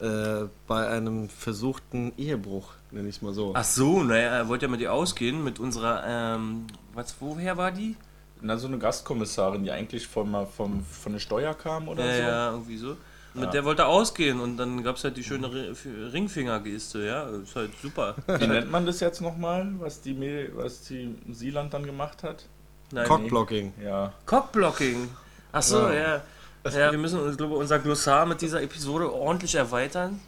äh, 0.00 0.44
bei 0.68 0.86
einem 0.88 1.28
versuchten 1.28 2.12
Ehebruch, 2.16 2.68
nenne 2.90 3.08
ich 3.08 3.16
es 3.16 3.22
mal 3.22 3.32
so. 3.32 3.52
Ach 3.54 3.64
so, 3.64 4.02
naja, 4.02 4.36
er 4.36 4.48
wollte 4.48 4.66
ja 4.66 4.70
mit 4.70 4.80
ihr 4.80 4.92
ausgehen, 4.92 5.42
mit 5.44 5.58
unserer, 5.58 6.02
ähm, 6.06 6.66
was, 6.94 7.16
woher 7.20 7.56
war 7.56 7.70
die? 7.70 7.96
Na, 8.40 8.56
so 8.56 8.66
eine 8.68 8.78
Gastkommissarin, 8.78 9.64
die 9.64 9.70
eigentlich 9.70 10.06
von, 10.06 10.46
vom, 10.46 10.84
von 10.84 11.12
der 11.12 11.18
Steuer 11.20 11.54
kam 11.54 11.88
oder 11.88 12.04
Ja, 12.04 12.14
so. 12.16 12.22
ja, 12.22 12.50
irgendwie 12.52 12.76
so. 12.76 12.96
Mit 13.34 13.44
Ja. 13.44 13.50
der 13.50 13.64
wollte 13.64 13.82
er 13.82 13.88
ausgehen 13.88 14.40
und 14.40 14.56
dann 14.56 14.82
gab 14.82 14.96
es 14.96 15.04
halt 15.04 15.16
die 15.16 15.22
schöne 15.24 15.48
Ri- 15.48 16.12
Ringfingergeste, 16.12 17.04
ja, 17.04 17.24
ist 17.24 17.54
halt 17.56 17.70
super. 17.82 18.14
Wie 18.26 18.46
nennt 18.46 18.70
man 18.70 18.86
das 18.86 19.00
jetzt 19.00 19.20
nochmal, 19.20 19.68
was 19.78 20.00
die, 20.00 20.14
Mädel- 20.14 20.52
was 20.54 20.82
die 20.84 21.14
Seeland 21.30 21.74
dann 21.74 21.84
gemacht 21.84 22.22
hat? 22.22 22.46
Nein, 22.90 23.06
Cockblocking. 23.06 23.74
Ja. 23.84 24.12
Cockblocking. 24.24 25.08
Ach 25.52 25.62
so, 25.62 25.88
Ja. 25.88 25.92
ja. 25.94 26.22
Ja, 26.64 26.90
wir 26.90 26.98
müssen, 26.98 27.30
ich 27.30 27.36
glaube, 27.36 27.54
unser 27.54 27.78
Glossar 27.78 28.26
mit 28.26 28.40
dieser 28.40 28.62
Episode 28.62 29.12
ordentlich 29.12 29.54
erweitern. 29.54 30.20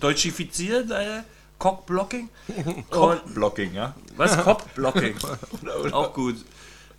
Deutschifiziert, 0.00 0.90
äh, 0.90 1.20
Cockblocking. 1.58 2.28
Cockblocking, 2.90 3.74
ja? 3.74 3.94
was? 4.16 4.36
Cockblocking. 4.44 5.14
Auch 5.92 6.12
gut. 6.12 6.36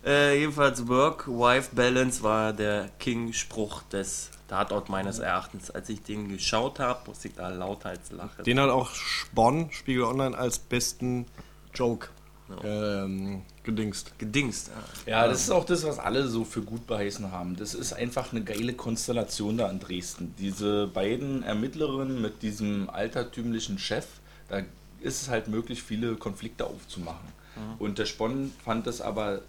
Äh, 0.04 0.38
jedenfalls 0.38 0.86
Work-Wife-Balance 0.88 2.22
war 2.22 2.52
der 2.52 2.88
King-Spruch 2.98 3.82
des 3.84 4.30
Tatort 4.48 4.88
meines 4.88 5.18
Erachtens. 5.18 5.70
Als 5.70 5.88
ich 5.90 6.02
den 6.02 6.28
geschaut 6.28 6.78
habe, 6.78 7.00
musste 7.06 7.28
ich 7.28 7.34
da 7.34 7.48
lauthals 7.48 8.10
lachen. 8.10 8.44
Den 8.44 8.58
hat 8.58 8.70
auch 8.70 8.94
Spon, 8.94 9.70
Spiegel 9.70 10.04
Online, 10.04 10.36
als 10.36 10.58
besten 10.58 11.26
Joke 11.74 12.08
ähm, 12.64 13.42
gedingst. 13.62 14.18
Gedingst. 14.18 14.70
Ja. 15.06 15.22
Ja, 15.22 15.28
das 15.28 15.42
ist 15.42 15.50
auch 15.50 15.64
das, 15.64 15.84
was 15.84 15.98
alle 15.98 16.26
so 16.28 16.44
für 16.44 16.62
gut 16.62 16.86
beheißen 16.86 17.30
haben. 17.30 17.56
Das 17.56 17.74
ist 17.74 17.92
einfach 17.92 18.32
eine 18.32 18.42
geile 18.42 18.74
Konstellation 18.74 19.58
da 19.58 19.70
in 19.70 19.80
Dresden. 19.80 20.34
Diese 20.38 20.86
beiden 20.86 21.42
Ermittlerinnen 21.42 22.20
mit 22.20 22.42
diesem 22.42 22.90
altertümlichen 22.90 23.78
Chef, 23.78 24.06
da 24.50 24.58
ist 25.00 25.22
es 25.22 25.28
halt 25.28 25.48
möglich, 25.48 25.82
viele 25.82 26.14
Konflikte 26.16 26.66
aufzumachen. 26.66 27.28
Und 27.78 27.98
der 27.98 28.06
Spon 28.06 28.52
fand 28.64 28.86
es 28.86 29.00
aber 29.00 29.40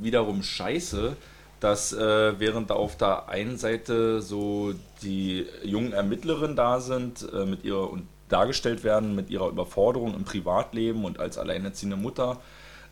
wiederum 0.00 0.42
scheiße, 0.42 1.16
dass 1.60 1.92
äh, 1.92 2.38
während 2.38 2.70
da 2.70 2.74
auf 2.74 2.96
der 2.96 3.28
einen 3.28 3.56
Seite 3.58 4.20
so 4.20 4.74
die 5.02 5.46
jungen 5.64 5.92
Ermittlerinnen 5.92 6.56
da 6.56 6.80
sind, 6.80 7.26
äh, 7.32 7.44
mit 7.44 7.64
ihrer 7.64 7.90
und 7.90 8.06
dargestellt 8.28 8.84
werden 8.84 9.14
mit 9.14 9.30
ihrer 9.30 9.48
Überforderung 9.48 10.14
im 10.14 10.24
Privatleben 10.24 11.04
und 11.04 11.20
als 11.20 11.38
alleinerziehende 11.38 11.96
Mutter. 11.96 12.40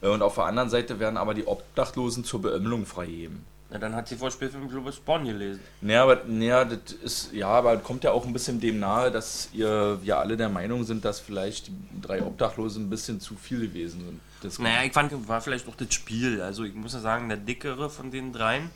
Äh, 0.00 0.08
Und 0.08 0.22
auf 0.22 0.36
der 0.36 0.44
anderen 0.44 0.70
Seite 0.70 1.00
werden 1.00 1.16
aber 1.16 1.34
die 1.34 1.46
Obdachlosen 1.46 2.24
zur 2.24 2.42
Beömmlung 2.42 2.86
freigegeben. 2.86 3.44
Ja, 3.70 3.78
dann 3.78 3.94
hat 3.94 4.06
sie 4.06 4.16
vor 4.16 4.30
Spielfilm 4.30 4.68
Globus 4.68 4.96
Bonn 5.00 5.24
gelesen. 5.24 5.60
Naja, 5.80 6.02
aber, 6.04 6.22
naja, 6.26 6.64
das 6.64 6.92
ist, 7.02 7.32
ja, 7.32 7.48
aber 7.48 7.76
kommt 7.78 8.04
ja 8.04 8.12
auch 8.12 8.24
ein 8.24 8.32
bisschen 8.32 8.60
dem 8.60 8.78
nahe, 8.78 9.10
dass 9.10 9.48
ihr, 9.52 9.98
wir 10.02 10.18
alle 10.18 10.36
der 10.36 10.48
Meinung 10.48 10.84
sind, 10.84 11.04
dass 11.04 11.18
vielleicht 11.18 11.68
die 11.68 11.72
drei 12.02 12.22
Obdachlosen 12.22 12.84
ein 12.86 12.90
bisschen 12.90 13.20
zu 13.20 13.34
viel 13.36 13.60
gewesen 13.60 14.00
sind. 14.04 14.20
Das 14.42 14.58
Naja, 14.58 14.84
ich 14.84 14.92
fand, 14.92 15.12
war 15.28 15.40
vielleicht 15.40 15.66
auch 15.66 15.74
das 15.74 15.92
Spiel. 15.92 16.40
Also 16.42 16.64
ich 16.64 16.74
muss 16.74 16.92
ja 16.92 17.00
sagen, 17.00 17.28
der 17.28 17.38
dickere 17.38 17.88
von 17.90 18.10
den 18.10 18.32
dreien, 18.32 18.70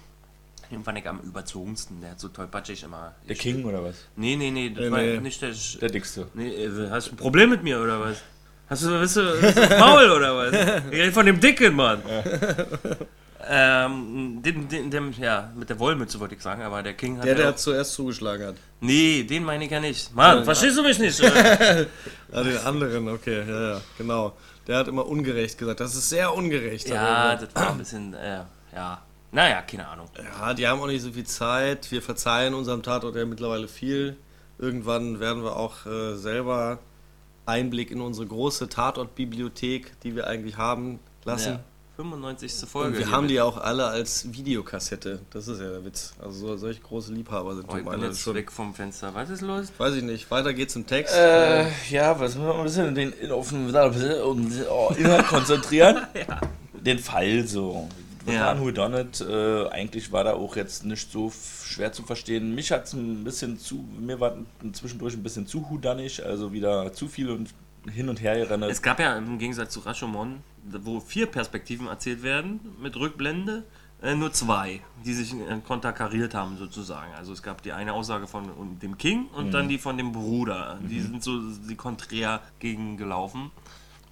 den 0.71 0.83
fand 0.83 0.99
ich 0.99 1.07
am 1.09 1.21
überzogensten. 1.21 2.01
Der 2.01 2.11
hat 2.13 2.21
so 2.21 2.29
tollpatschig 2.29 2.83
immer. 2.83 3.15
der 3.29 3.37
King 3.37 3.65
oder 3.67 3.85
was? 3.85 4.07
Nee, 4.17 4.37
nee, 4.37 4.51
nee, 4.51 4.71
das 4.71 4.85
Nee, 4.85 4.91
war 4.91 4.99
nee. 5.01 5.19
nicht 5.21 5.41
der. 5.43 5.53
Der 5.81 5.91
dickste. 5.91 6.27
Nee, 6.35 6.49
äh, 6.49 6.91
hast 6.91 7.09
du 7.09 7.13
ein 7.13 7.17
Problem 7.17 7.51
mit 7.51 7.63
mir 7.63 7.81
oder 7.81 8.01
was? 8.01 8.23
Hast 8.69 8.85
du, 8.85 9.01
bist 9.01 9.17
du, 9.17 9.41
bist 9.41 9.57
du 9.57 9.61
Maul 9.79 10.11
oder 10.11 10.37
was? 10.37 10.83
Ich 10.91 10.99
rede 10.99 11.13
von 11.13 11.25
dem 11.25 11.39
Dicken, 11.41 11.75
Mann. 11.75 12.03
Ähm, 13.51 14.43
den, 14.43 14.69
den, 14.69 14.91
dem, 14.91 15.13
ja, 15.13 15.51
mit 15.57 15.71
der 15.71 15.79
Wollmütze 15.79 16.21
wollte 16.21 16.35
ich 16.35 16.43
sagen, 16.43 16.63
aber 16.63 16.83
der 16.83 16.95
King 16.95 17.17
hat. 17.17 17.25
Der, 17.25 17.33
ja 17.33 17.39
der 17.39 17.51
auch, 17.51 17.57
zuerst 17.57 17.95
zugeschlagen 17.95 18.49
hat. 18.49 18.57
nee, 18.81 19.23
den 19.23 19.45
meine 19.45 19.65
ich 19.65 19.71
ja 19.71 19.81
nicht. 19.81 20.15
Mann, 20.15 20.45
verstehst 20.45 20.77
du 20.77 20.83
mich 20.83 20.99
nicht? 20.99 21.21
Ah, 22.31 22.43
den 22.43 22.59
anderen, 22.59 23.09
okay, 23.09 23.43
ja, 23.49 23.73
ja, 23.73 23.81
genau. 23.97 24.37
Der 24.67 24.77
hat 24.77 24.89
immer 24.89 25.07
ungerecht 25.07 25.57
gesagt. 25.57 25.81
Das 25.81 25.95
ist 25.95 26.11
sehr 26.11 26.35
ungerecht. 26.35 26.87
ja, 26.87 27.37
das 27.37 27.55
war 27.55 27.71
ein 27.71 27.79
bisschen, 27.79 28.13
äh, 28.13 28.43
ja. 28.75 29.01
Naja, 29.33 29.63
keine 29.63 29.89
Ahnung. 29.89 30.09
ja, 30.17 30.53
die 30.53 30.69
haben 30.69 30.79
auch 30.81 30.87
nicht 30.87 31.01
so 31.01 31.11
viel 31.11 31.25
Zeit. 31.25 31.91
Wir 31.91 32.03
verzeihen 32.03 32.53
unserem 32.53 32.83
Tatort 32.83 33.17
ja 33.17 33.25
mittlerweile 33.25 33.67
viel. 33.67 34.19
Irgendwann 34.59 35.21
werden 35.21 35.43
wir 35.43 35.57
auch 35.57 35.87
äh, 35.87 36.17
selber 36.17 36.81
Einblick 37.47 37.91
in 37.91 38.03
unsere 38.03 38.27
große 38.27 38.69
Tatortbibliothek, 38.69 40.01
die 40.01 40.15
wir 40.15 40.27
eigentlich 40.27 40.59
haben, 40.59 40.99
lassen. 41.25 41.55
Ja. 41.55 41.61
95. 41.99 42.53
Folge. 42.69 42.89
Und 42.91 42.99
wir 42.99 43.11
haben 43.11 43.23
mit- 43.25 43.33
die 43.33 43.41
auch 43.41 43.57
alle 43.57 43.87
als 43.87 44.33
Videokassette. 44.33 45.21
Das 45.31 45.49
ist 45.49 45.61
ja 45.61 45.69
der 45.69 45.85
Witz. 45.85 46.13
Also 46.23 46.47
so, 46.47 46.57
solche 46.57 46.81
große 46.81 47.13
Liebhaber 47.13 47.57
sind 47.57 47.67
Oh, 47.69 47.77
ich 47.77 47.85
bin 47.85 48.01
jetzt 48.03 48.21
schon. 48.21 48.35
weg 48.37 48.53
vom 48.53 48.73
Fenster. 48.73 49.13
Was 49.15 49.31
ist 49.31 49.41
los? 49.41 49.73
Weiß 49.79 49.95
ich 49.97 50.05
nicht. 50.05 50.31
Weiter 50.31 50.55
geht's 50.55 50.77
im 50.77 50.87
Text. 50.87 51.13
Äh, 51.17 51.67
ja, 51.91 52.19
was 52.21 52.37
müssen 52.37 52.47
wir 52.47 52.53
mal 52.55 52.59
ein 52.61 52.65
bisschen 52.65 52.95
den, 52.95 53.13
in, 53.15 53.33
auf 53.33 53.49
den 53.51 53.75
um, 54.23 54.53
oh, 54.71 54.93
Inhalt 54.97 55.27
konzentrieren? 55.29 56.07
Den 56.75 57.01
Fall 57.01 57.45
so. 57.49 57.89
Ja. 58.27 58.47
waren 58.47 58.61
Who 58.61 58.71
Done 58.71 59.01
It. 59.01 59.21
Äh, 59.23 59.69
eigentlich 59.71 60.13
war 60.13 60.23
da 60.23 60.35
auch 60.35 60.55
jetzt 60.55 60.85
nicht 60.85 61.11
so 61.11 61.33
schwer 61.65 61.93
zu 61.93 62.05
verstehen. 62.05 62.55
Mich 62.55 62.71
hat 62.71 62.85
es 62.85 62.93
ein 62.93 63.25
bisschen 63.25 63.59
zu, 63.59 63.85
mir 63.99 64.21
war 64.21 64.37
zwischendurch 64.73 65.15
ein 65.15 65.23
bisschen 65.25 65.47
zu 65.49 65.69
Whodunnig, 65.69 66.25
also 66.25 66.53
wieder 66.53 66.93
zu 66.93 67.09
viel 67.09 67.31
und 67.31 67.49
hin 67.91 68.09
und 68.09 68.21
her 68.23 68.37
gerannt. 68.37 68.65
Es 68.65 68.83
gab 68.83 69.01
ja 69.01 69.17
im 69.17 69.39
Gegensatz 69.39 69.73
zu 69.73 69.81
Rashomon, 69.81 70.41
wo 70.65 71.01
vier 71.01 71.27
Perspektiven 71.27 71.87
erzählt 71.87 72.23
werden 72.23 72.61
mit 72.81 72.97
Rückblende, 72.97 73.65
äh, 74.03 74.15
nur 74.15 74.33
zwei, 74.33 74.81
die 75.05 75.13
sich 75.13 75.35
äh, 75.35 75.61
konterkariert 75.67 76.35
haben 76.35 76.57
sozusagen. 76.57 77.13
Also 77.15 77.33
es 77.33 77.43
gab 77.43 77.63
die 77.63 77.73
eine 77.73 77.93
Aussage 77.93 78.27
von 78.27 78.79
dem 78.81 78.97
King 78.97 79.27
und 79.35 79.53
dann 79.53 79.69
die 79.69 79.79
von 79.79 79.97
dem 79.97 80.13
Bruder. 80.13 80.79
Die 80.83 81.01
sind 81.01 81.23
so 81.23 81.41
die 81.69 81.75
konträr 81.75 82.41
gegengelaufen 82.61 83.51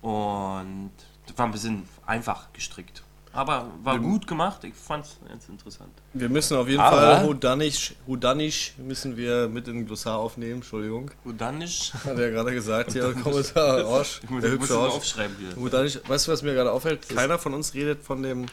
und 0.02 0.90
das 1.26 1.38
war 1.38 1.46
ein 1.46 1.52
bisschen 1.52 1.82
einfach 2.04 2.52
gestrickt. 2.52 3.02
Aber 3.36 3.66
war 3.82 3.98
gut 3.98 4.26
gemacht, 4.26 4.64
ich 4.64 4.74
fand 4.74 5.04
es 5.04 5.18
jetzt 5.32 5.48
interessant. 5.48 5.90
Wir 6.12 6.28
müssen 6.28 6.56
auf 6.56 6.68
jeden 6.68 6.80
Aber- 6.80 6.96
Fall 6.96 7.26
Hudanisch, 7.26 7.94
Hudanisch 8.06 8.74
müssen 8.78 9.16
wir 9.16 9.48
mit 9.48 9.68
in 9.68 9.74
den 9.74 9.86
Glossar 9.86 10.18
aufnehmen, 10.18 10.56
Entschuldigung. 10.56 11.10
Nicht. 11.58 11.94
Hat 11.94 12.18
er 12.18 12.30
gerade 12.30 12.52
gesagt, 12.52 12.92
hier 12.92 13.12
Kommissar 13.14 13.80
Roche, 13.84 14.20
Ich 14.22 14.30
muss, 14.30 14.42
der 14.42 14.56
muss 14.56 14.70
aufschreiben 14.70 15.36
hier. 15.38 15.56
Hudanisch, 15.56 16.00
weißt 16.06 16.26
du, 16.28 16.32
was 16.32 16.42
mir 16.42 16.54
gerade 16.54 16.72
auffällt? 16.72 17.08
Keiner 17.08 17.38
von 17.38 17.54
uns 17.54 17.74
redet 17.74 18.02
von 18.02 18.22
dem, 18.22 18.46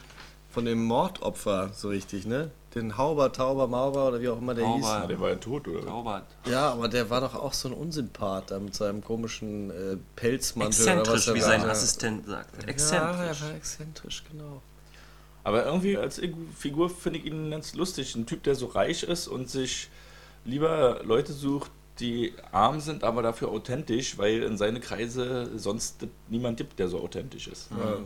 von 0.50 0.64
dem 0.64 0.84
Mordopfer 0.84 1.70
so 1.74 1.88
richtig, 1.88 2.26
ne? 2.26 2.50
Den 2.74 2.98
Hauber, 2.98 3.30
Tauber, 3.32 3.68
Mauber 3.68 4.08
oder 4.08 4.20
wie 4.20 4.28
auch 4.28 4.38
immer 4.38 4.52
der 4.52 4.66
Hauber. 4.66 4.86
Ah, 4.86 5.06
der 5.06 5.20
war 5.20 5.28
ja 5.30 5.36
tot, 5.36 5.68
oder? 5.68 5.84
Zaubert. 5.86 6.24
hieß. 6.44 6.52
Ja, 6.52 6.72
aber 6.72 6.88
der 6.88 7.08
war 7.08 7.20
doch 7.20 7.36
auch 7.36 7.52
so 7.52 7.68
ein 7.68 7.74
Unsympath 7.74 8.50
da 8.50 8.58
mit 8.58 8.74
seinem 8.74 9.02
komischen 9.02 9.70
äh, 9.70 9.96
Pelzmantel 10.16 10.82
oder 10.82 11.00
was 11.02 11.28
Exzentrisch, 11.28 11.34
wie 11.36 11.40
sein 11.40 11.70
Assistent 11.70 12.26
sagt. 12.26 12.62
Ja, 12.62 12.68
Exzentrisch. 12.68 13.40
er 13.42 13.48
war 13.48 13.56
exzentrisch, 13.56 14.24
genau. 14.30 14.60
Aber 15.44 15.66
irgendwie 15.66 15.96
als 15.96 16.20
Figur 16.56 16.90
finde 16.90 17.20
ich 17.20 17.26
ihn 17.26 17.50
ganz 17.50 17.74
lustig. 17.74 18.14
Ein 18.16 18.26
Typ, 18.26 18.42
der 18.42 18.54
so 18.54 18.66
reich 18.66 19.02
ist 19.02 19.28
und 19.28 19.48
sich 19.48 19.88
lieber 20.44 21.02
Leute 21.04 21.32
sucht, 21.32 21.70
die 22.00 22.32
arm 22.50 22.80
sind, 22.80 23.04
aber 23.04 23.22
dafür 23.22 23.50
authentisch, 23.50 24.18
weil 24.18 24.42
in 24.42 24.56
seine 24.56 24.80
Kreise 24.80 25.50
sonst 25.56 26.06
niemand 26.28 26.56
gibt, 26.56 26.78
der 26.78 26.88
so 26.88 26.98
authentisch 27.00 27.46
ist. 27.46 27.70
Ja. 27.70 27.98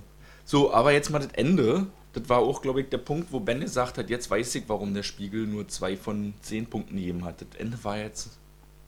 So, 0.44 0.72
aber 0.72 0.92
jetzt 0.92 1.10
mal 1.10 1.20
das 1.20 1.32
Ende. 1.32 1.86
Das 2.12 2.28
war 2.28 2.38
auch, 2.38 2.62
glaube 2.62 2.80
ich, 2.80 2.88
der 2.88 2.98
Punkt, 2.98 3.32
wo 3.32 3.38
Ben 3.38 3.60
gesagt 3.60 3.98
hat, 3.98 4.10
jetzt 4.10 4.30
weiß 4.30 4.54
ich, 4.56 4.64
warum 4.66 4.94
der 4.94 5.02
Spiegel 5.02 5.46
nur 5.46 5.68
zwei 5.68 5.96
von 5.96 6.34
zehn 6.40 6.66
Punkten 6.66 6.96
gegeben 6.96 7.24
hat. 7.24 7.40
Das 7.40 7.60
Ende 7.60 7.82
war 7.84 7.98
jetzt 7.98 8.30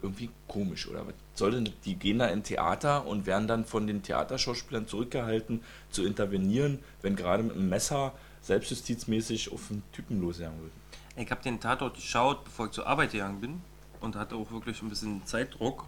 irgendwie 0.03 0.31
komisch, 0.49 0.89
oder 0.89 1.07
was? 1.07 1.15
Soll 1.35 1.53
denn, 1.53 1.71
die 1.85 1.97
gehen 1.97 2.19
da 2.19 2.27
in 2.27 2.43
Theater 2.43 3.07
und 3.07 3.27
werden 3.27 3.47
dann 3.47 3.65
von 3.65 3.87
den 3.87 4.03
Theaterschauspielern 4.03 4.87
zurückgehalten, 4.87 5.63
zu 5.91 6.05
intervenieren, 6.05 6.79
wenn 7.03 7.17
gerade 7.17 7.43
mit 7.43 7.57
einem 7.57 7.69
Messer 7.69 8.13
selbstjustizmäßig 8.43 9.53
auf 9.53 9.71
einen 9.71 9.83
Typen 9.93 10.21
losjagen 10.21 10.61
wird. 10.61 10.73
Ich 11.17 11.31
habe 11.31 11.43
den 11.43 11.61
Tatort 11.61 11.97
geschaut, 11.97 12.45
bevor 12.45 12.67
ich 12.67 12.73
zur 12.73 12.87
Arbeit 12.87 13.13
gegangen 13.13 13.41
bin 13.41 13.61
und 14.01 14.17
hatte 14.17 14.35
auch 14.37 14.51
wirklich 14.51 14.81
ein 14.83 14.89
bisschen 14.89 15.25
Zeitdruck 15.27 15.87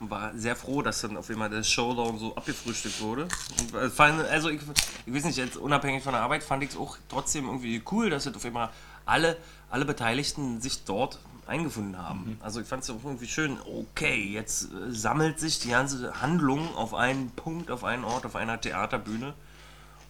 und 0.00 0.10
war 0.10 0.36
sehr 0.36 0.56
froh, 0.56 0.82
dass 0.82 1.00
dann 1.00 1.16
auf 1.16 1.28
einmal 1.30 1.50
der 1.50 1.62
Showdown 1.62 2.18
so 2.18 2.34
abgefrühstückt 2.34 3.00
wurde. 3.00 3.28
Und 3.60 3.74
äh, 3.74 3.90
fand, 3.90 4.20
also 4.26 4.48
ich, 4.48 4.60
ich 5.06 5.14
weiß 5.14 5.24
nicht, 5.24 5.38
jetzt 5.38 5.56
unabhängig 5.56 6.02
von 6.02 6.12
der 6.12 6.22
Arbeit 6.22 6.42
fand 6.42 6.62
ich 6.62 6.70
es 6.70 6.76
auch 6.76 6.96
trotzdem 7.08 7.46
irgendwie 7.46 7.82
cool, 7.90 8.10
dass 8.10 8.24
jetzt 8.24 8.36
auf 8.36 8.44
einmal 8.44 8.70
alle, 9.04 9.36
alle 9.70 9.84
Beteiligten 9.84 10.60
sich 10.60 10.84
dort 10.84 11.18
eingefunden 11.46 11.98
haben. 11.98 12.38
Also 12.40 12.60
ich 12.60 12.66
fand 12.66 12.82
es 12.84 12.90
auch 12.90 13.04
irgendwie 13.04 13.26
schön, 13.26 13.58
okay, 13.66 14.30
jetzt 14.32 14.64
äh, 14.72 14.90
sammelt 14.90 15.40
sich 15.40 15.58
die 15.58 15.70
ganze 15.70 16.20
Handlung 16.20 16.74
auf 16.76 16.94
einen 16.94 17.30
Punkt, 17.30 17.70
auf 17.70 17.84
einen 17.84 18.04
Ort, 18.04 18.26
auf 18.26 18.36
einer 18.36 18.60
Theaterbühne. 18.60 19.34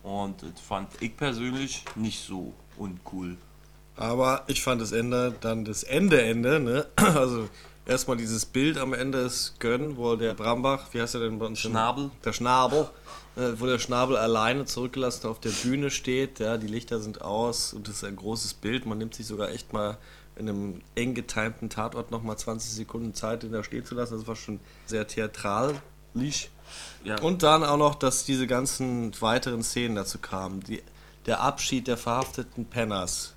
Und 0.02 0.42
das 0.42 0.61
fand 0.61 0.90
ich 1.00 1.16
persönlich 1.16 1.85
nicht 1.94 2.25
so 2.25 2.52
uncool. 2.76 3.37
Aber 3.97 4.44
ich 4.47 4.62
fand 4.62 4.80
das 4.80 4.92
Ende, 4.92 5.35
dann 5.40 5.64
das 5.64 5.82
Ende, 5.82 6.23
Ende, 6.23 6.61
ne? 6.61 6.87
Also 6.97 7.49
erstmal 7.87 8.16
dieses 8.16 8.47
Bild 8.47 8.78
am 8.78 8.94
Ende 8.94 9.18
ist 9.18 9.61
Gönn, 9.61 9.97
wo 9.97 10.16
der 10.16 10.35
Brambach, 10.35 10.87
wie 10.92 11.00
heißt 11.00 11.14
er 11.14 11.21
denn 11.21 11.38
bei 11.38 11.47
uns? 11.47 11.61
Schnabel. 11.61 12.11
Der 12.25 12.32
Schnabel, 12.32 12.88
äh, 13.37 13.52
wo 13.59 13.66
der 13.66 13.78
Schnabel 13.78 14.16
alleine 14.16 14.64
zurückgelassen 14.64 15.28
auf 15.28 15.40
der 15.40 15.50
Bühne 15.50 15.90
steht, 15.90 16.40
ja, 16.40 16.56
die 16.56 16.66
Lichter 16.66 17.00
sind 17.00 17.23
aus 17.23 17.75
und 17.75 17.87
das 17.87 17.97
ist 17.97 18.04
ein 18.04 18.16
großes 18.16 18.54
Bild. 18.54 18.87
Man 18.87 18.99
nimmt 18.99 19.14
sich 19.14 19.26
sogar 19.26 19.50
echt 19.50 19.73
mal 19.73 19.99
in 20.37 20.49
einem 20.49 20.80
eng 20.94 21.14
getimten 21.14 21.68
Tatort 21.68 22.11
nochmal 22.11 22.38
20 22.38 22.73
Sekunden 22.73 23.14
Zeit, 23.14 23.42
den 23.42 23.52
da 23.52 23.62
stehen 23.62 23.85
zu 23.85 23.94
lassen. 23.94 24.16
Das 24.16 24.26
war 24.26 24.37
schon 24.37 24.61
sehr 24.87 25.06
theatralisch. 26.14 26.49
Ja. 27.04 27.19
Und 27.21 27.42
dann 27.42 27.64
auch 27.64 27.76
noch, 27.76 27.95
dass 27.97 28.25
diese 28.25 28.47
ganzen 28.47 29.12
weiteren 29.21 29.62
Szenen 29.62 29.97
dazu 29.97 30.19
kamen. 30.19 30.61
Die, 30.61 30.83
der 31.26 31.40
Abschied 31.40 31.87
der 31.88 31.97
verhafteten 31.97 32.64
Penners. 32.64 33.35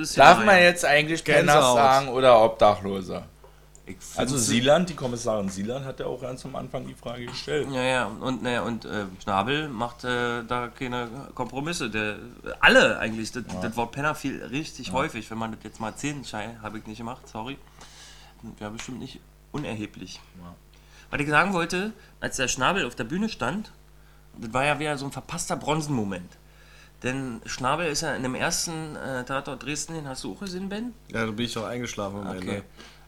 Ist 0.00 0.16
Darf 0.18 0.38
ja- 0.38 0.44
man 0.44 0.58
jetzt 0.58 0.84
eigentlich 0.84 1.24
Penner 1.24 1.38
Gänsehaut. 1.54 1.76
sagen 1.76 2.08
oder 2.08 2.34
find's- 3.98 4.16
Also 4.16 4.38
Sieland, 4.38 4.88
die 4.90 4.94
Kommissarin 4.94 5.48
Sieland 5.48 5.84
hat 5.84 5.98
ja 6.00 6.06
auch 6.06 6.20
ganz 6.20 6.44
am 6.44 6.54
Anfang 6.54 6.86
die 6.86 6.94
Frage 6.94 7.26
gestellt. 7.26 7.68
Ja, 7.72 7.82
ja, 7.82 8.06
und, 8.06 8.42
naja, 8.44 8.62
und 8.62 8.84
äh, 8.84 9.06
Schnabel 9.22 9.68
macht 9.68 10.04
äh, 10.04 10.44
da 10.44 10.68
keine 10.68 11.08
Kompromisse. 11.34 11.90
Der, 11.90 12.16
alle 12.60 12.98
eigentlich. 13.00 13.32
Das, 13.32 13.42
das 13.60 13.76
Wort 13.76 13.90
Penner 13.92 14.14
fiel 14.14 14.42
richtig 14.44 14.92
häufig. 14.92 15.28
Wenn 15.32 15.38
man 15.38 15.50
das 15.52 15.60
jetzt 15.64 15.80
mal 15.80 15.88
erzählen, 15.88 16.24
Schei, 16.24 16.56
habe 16.62 16.78
ich 16.78 16.86
nicht 16.86 16.98
gemacht, 16.98 17.26
sorry. 17.28 17.58
Wäre 18.58 18.70
bestimmt 18.70 19.00
nicht 19.00 19.20
unerheblich. 19.50 20.20
Was 21.12 21.20
ich 21.20 21.28
sagen 21.28 21.52
wollte, 21.52 21.92
als 22.20 22.36
der 22.36 22.48
Schnabel 22.48 22.86
auf 22.86 22.94
der 22.94 23.04
Bühne 23.04 23.28
stand, 23.28 23.70
das 24.38 24.52
war 24.52 24.64
ja 24.64 24.78
wieder 24.78 24.96
so 24.96 25.04
ein 25.04 25.12
verpasster 25.12 25.56
Bronzenmoment. 25.56 26.38
Denn 27.02 27.42
Schnabel 27.44 27.86
ist 27.86 28.00
ja 28.00 28.14
in 28.14 28.22
dem 28.22 28.34
ersten 28.34 28.96
äh, 28.96 29.22
Tatort 29.24 29.62
Dresden, 29.62 29.92
den 29.94 30.08
hast 30.08 30.24
du 30.24 30.32
auch 30.32 30.40
gesehen, 30.40 30.68
Ben? 30.70 30.94
Ja, 31.08 31.26
da 31.26 31.30
bin 31.32 31.44
ich 31.44 31.52
doch 31.52 31.66
eingeschlafen 31.66 32.20
am 32.26 32.28
Okay. 32.36 32.62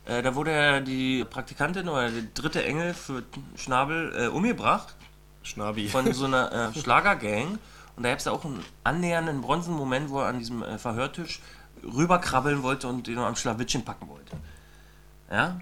Ende. 0.04 0.18
Äh, 0.18 0.22
da 0.22 0.34
wurde 0.34 0.50
ja 0.52 0.80
die 0.80 1.24
Praktikantin 1.24 1.88
oder 1.88 2.10
der 2.10 2.22
dritte 2.34 2.62
Engel 2.62 2.92
für 2.92 3.22
Schnabel 3.56 4.12
äh, 4.14 4.26
umgebracht 4.26 4.94
Schnabi. 5.42 5.88
von 5.88 6.12
so 6.12 6.26
einer 6.26 6.72
äh, 6.76 6.78
Schlagergang. 6.78 7.58
Und 7.96 8.02
da 8.02 8.10
gab 8.10 8.18
es 8.18 8.26
auch 8.26 8.44
einen 8.44 8.62
annähernden 8.82 9.40
Bronzenmoment, 9.40 10.10
wo 10.10 10.20
er 10.20 10.26
an 10.26 10.38
diesem 10.40 10.62
äh, 10.62 10.76
Verhörtisch 10.76 11.40
rüberkrabbeln 11.82 12.62
wollte 12.62 12.86
und 12.88 13.08
ihn 13.08 13.18
am 13.18 13.36
Schlawittchen 13.36 13.84
packen 13.84 14.08
wollte. 14.08 14.36
Ja? 15.30 15.58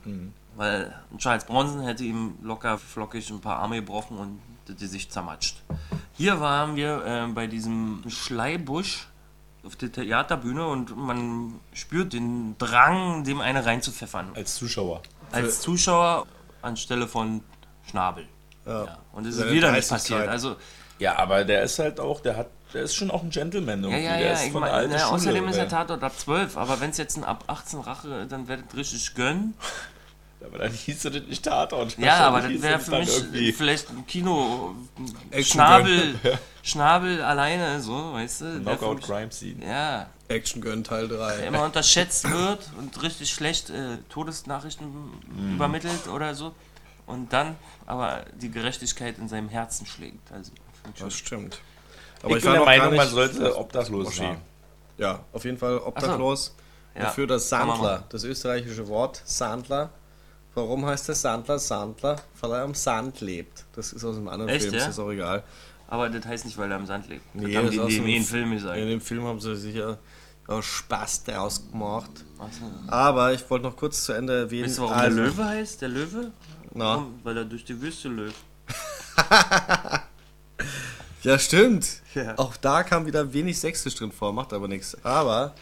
Weil 0.56 0.94
Charles 1.18 1.44
Bronson 1.44 1.80
hätte 1.82 2.04
ihm 2.04 2.34
locker 2.42 2.78
flockig 2.78 3.30
ein 3.30 3.40
paar 3.40 3.58
Arme 3.58 3.76
gebrochen 3.76 4.18
und 4.18 4.40
das 4.66 4.76
Gesicht 4.76 5.12
zermatscht. 5.12 5.56
Hier 6.14 6.40
waren 6.40 6.76
wir 6.76 7.04
äh, 7.04 7.26
bei 7.32 7.46
diesem 7.46 8.02
Schleibusch 8.08 9.08
auf 9.64 9.76
der 9.76 9.90
Theaterbühne 9.92 10.66
und 10.66 10.96
man 10.96 11.54
spürt 11.72 12.12
den 12.12 12.56
Drang, 12.58 13.24
dem 13.24 13.40
eine 13.40 13.64
reinzupfeffern. 13.64 14.30
Als 14.34 14.56
Zuschauer. 14.56 15.02
Als 15.30 15.60
Zuschauer 15.60 16.26
anstelle 16.60 17.06
von 17.08 17.42
Schnabel. 17.88 18.26
Ja. 18.66 18.84
Ja. 18.84 18.98
Und 19.12 19.24
es 19.26 19.34
ist 19.36 19.40
Seine 19.40 19.52
wieder 19.52 19.72
nicht 19.72 19.88
passiert. 19.88 20.28
Also 20.28 20.56
Ja, 20.98 21.16
aber 21.18 21.44
der 21.44 21.62
ist 21.62 21.78
halt 21.78 21.98
auch, 21.98 22.20
der 22.20 22.36
hat 22.36 22.48
der 22.74 22.82
ist 22.84 22.94
schon 22.94 23.10
auch 23.10 23.22
ein 23.22 23.28
Gentleman 23.30 23.82
Ja, 23.84 23.88
irgendwie. 23.90 24.04
ja, 24.06 24.16
der 24.16 24.26
ja. 24.28 24.32
ist 24.32 24.46
Ich 24.46 24.52
von 24.52 24.60
mein, 24.62 24.70
der 24.72 24.88
na, 24.88 24.98
Schule. 24.98 25.12
außerdem 25.12 25.48
ist 25.48 25.56
der. 25.56 25.68
Tatort 25.68 26.02
ab 26.02 26.18
12, 26.18 26.56
aber 26.56 26.80
wenn 26.80 26.90
es 26.90 26.96
jetzt 26.96 27.16
ein 27.18 27.24
ab 27.24 27.44
18 27.46 27.80
Rache, 27.80 28.26
dann 28.26 28.48
werdet 28.48 28.72
ihr 28.72 28.78
richtig 28.78 29.14
gönnen. 29.14 29.54
Aber 30.44 30.58
dann 30.58 30.72
hieß 30.72 31.02
das 31.02 31.12
nicht 31.12 31.44
Tatort. 31.44 31.96
Ja, 31.98 32.28
aber 32.28 32.40
das 32.42 32.60
wäre 32.62 32.78
für 32.78 32.98
mich 32.98 33.16
irgendwie- 33.16 33.52
vielleicht 33.52 33.90
ein 33.90 34.06
Kino. 34.06 34.74
Action 35.30 35.52
Schnabel, 35.52 36.14
Schnabel 36.62 37.22
alleine, 37.22 37.80
so, 37.80 38.12
weißt 38.12 38.40
du? 38.42 38.60
Der 38.60 38.76
Knockout 38.76 39.02
Crime 39.02 39.30
Scene. 39.32 39.64
Ja, 39.64 40.08
Action 40.28 40.60
Gun 40.60 40.82
Teil 40.84 41.08
der 41.08 41.18
3. 41.18 41.46
immer 41.46 41.64
unterschätzt 41.64 42.30
wird 42.30 42.70
und 42.78 43.00
richtig 43.02 43.30
schlecht 43.30 43.70
äh, 43.70 43.98
Todesnachrichten 44.08 44.86
Mhm. 45.28 45.54
übermittelt 45.56 46.08
oder 46.08 46.34
so. 46.34 46.54
Und 47.06 47.32
dann 47.32 47.56
aber 47.86 48.24
die 48.34 48.50
Gerechtigkeit 48.50 49.18
in 49.18 49.28
seinem 49.28 49.48
Herzen 49.48 49.86
schlägt. 49.86 50.30
Also, 50.32 50.52
ich 50.94 51.02
Das 51.02 51.14
stimmt. 51.14 51.60
ich 52.22 52.28
bin 52.28 52.40
der 52.52 52.64
Meinung, 52.64 52.94
man 52.96 53.08
sollte 53.08 53.56
obdachlos 53.56 54.16
sein. 54.16 54.38
Ja, 54.98 55.20
auf 55.32 55.44
jeden 55.44 55.58
Fall 55.58 55.78
obdachlos. 55.78 56.54
Ja, 56.94 57.04
Dafür 57.04 57.26
das 57.26 57.48
Sandler, 57.48 58.04
das 58.10 58.22
österreichische 58.24 58.86
Wort 58.88 59.22
Sandler. 59.24 59.90
Warum 60.54 60.84
heißt 60.86 61.08
der 61.08 61.14
Sandler 61.14 61.58
Sandler? 61.58 62.16
Weil 62.40 62.52
er 62.52 62.62
am 62.62 62.74
Sand 62.74 63.20
lebt. 63.20 63.64
Das 63.74 63.92
ist 63.92 64.04
aus 64.04 64.16
einem 64.16 64.28
anderen 64.28 64.50
Echt, 64.50 64.62
Film, 64.64 64.74
ja? 64.74 64.80
ist 64.80 64.86
das 64.88 64.98
auch 64.98 65.10
egal. 65.10 65.42
Aber 65.88 66.08
das 66.10 66.24
heißt 66.26 66.44
nicht, 66.44 66.56
weil 66.58 66.70
er 66.70 66.78
im 66.78 66.86
Sand 66.86 67.08
lebt. 67.08 67.24
Das 67.34 67.42
Nee, 67.42 67.56
haben 67.56 67.64
das 67.66 67.70
die 67.72 67.76
ist 67.78 67.82
aus 67.84 67.92
in 67.92 68.04
dem 68.06 68.24
Film 68.24 68.50
gesagt. 68.52 68.78
In 68.78 68.88
dem 68.88 69.00
Film 69.00 69.24
haben 69.24 69.40
sie 69.40 69.56
sicher 69.56 69.98
aus 70.46 70.64
Spaß 70.64 71.24
daraus 71.24 71.70
gemacht. 71.70 72.10
So. 72.38 72.90
Aber 72.90 73.32
ich 73.32 73.48
wollte 73.48 73.64
noch 73.66 73.76
kurz 73.76 74.04
zu 74.04 74.12
Ende 74.12 74.40
erwähnen. 74.40 74.66
Weißt 74.66 74.78
du, 74.78 74.82
warum 74.82 74.96
also- 74.96 75.16
der 75.16 75.26
Löwe 75.26 75.44
heißt? 75.44 75.80
Der 75.82 75.88
Löwe? 75.88 76.32
Na? 76.74 77.06
Weil 77.22 77.36
er 77.36 77.44
durch 77.44 77.64
die 77.64 77.80
Wüste 77.80 78.08
löst. 78.08 78.36
ja, 81.22 81.38
stimmt. 81.38 82.00
Ja. 82.14 82.36
Auch 82.38 82.56
da 82.56 82.82
kam 82.82 83.06
wieder 83.06 83.32
wenig 83.32 83.58
Sächsisch 83.60 83.94
drin 83.94 84.12
vor, 84.12 84.32
macht 84.32 84.52
aber 84.52 84.68
nichts. 84.68 84.96
Aber, 85.04 85.54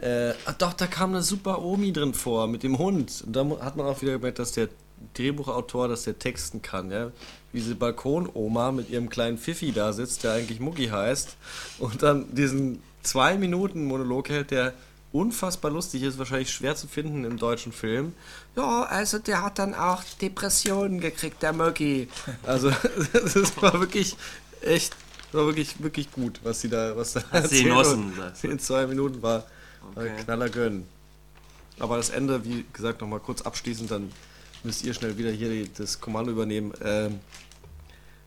äh, 0.00 0.34
doch, 0.58 0.72
da 0.72 0.86
kam 0.86 1.10
eine 1.10 1.22
super 1.22 1.62
Omi 1.62 1.92
drin 1.92 2.14
vor 2.14 2.46
mit 2.46 2.62
dem 2.62 2.78
Hund. 2.78 3.22
Und 3.26 3.34
da 3.34 3.46
hat 3.60 3.76
man 3.76 3.86
auch 3.86 4.00
wieder 4.00 4.12
gemerkt, 4.12 4.38
dass 4.38 4.52
der 4.52 4.68
Drehbuchautor, 5.14 5.88
dass 5.88 6.04
der 6.04 6.18
texten 6.18 6.62
kann, 6.62 6.90
ja. 6.90 7.10
Wie 7.52 7.58
diese 7.58 7.74
Balkonoma 7.74 8.72
mit 8.72 8.90
ihrem 8.90 9.08
kleinen 9.10 9.36
Pfiffi 9.36 9.72
da 9.72 9.92
sitzt, 9.92 10.24
der 10.24 10.32
eigentlich 10.32 10.60
Mucki 10.60 10.86
heißt. 10.86 11.36
Und 11.78 12.02
dann 12.02 12.34
diesen 12.34 12.82
zwei 13.02 13.36
Minuten 13.36 13.86
Monolog 13.86 14.28
hält, 14.28 14.50
der 14.52 14.72
unfassbar 15.12 15.70
lustig 15.70 16.02
ist, 16.02 16.18
wahrscheinlich 16.18 16.50
schwer 16.50 16.76
zu 16.76 16.86
finden 16.86 17.24
im 17.24 17.36
deutschen 17.38 17.72
Film. 17.72 18.14
Ja, 18.56 18.84
also 18.84 19.18
der 19.18 19.42
hat 19.42 19.58
dann 19.58 19.74
auch 19.74 20.04
Depressionen 20.20 21.00
gekriegt, 21.00 21.42
der 21.42 21.52
Mucki. 21.52 22.08
Also, 22.44 22.70
das 23.12 23.60
war 23.60 23.80
wirklich 23.80 24.16
echt, 24.62 24.94
war 25.32 25.46
wirklich, 25.46 25.82
wirklich 25.82 26.12
gut, 26.12 26.40
was 26.44 26.60
sie 26.60 26.68
da, 26.68 26.96
was 26.96 27.14
da 27.14 27.22
erzählt? 27.32 27.98
In 28.42 28.58
zwei 28.60 28.86
Minuten 28.86 29.20
war 29.22 29.44
Okay. 29.94 30.22
Knaller 30.24 30.48
gönnen. 30.48 30.86
Aber 31.78 31.96
das 31.96 32.10
Ende, 32.10 32.44
wie 32.44 32.64
gesagt, 32.72 33.00
nochmal 33.00 33.20
kurz 33.20 33.42
abschließend, 33.42 33.90
dann 33.90 34.12
müsst 34.62 34.84
ihr 34.84 34.94
schnell 34.94 35.16
wieder 35.16 35.30
hier 35.30 35.66
das 35.76 36.00
Kommando 36.00 36.30
übernehmen. 36.30 36.72
Ähm, 36.82 37.20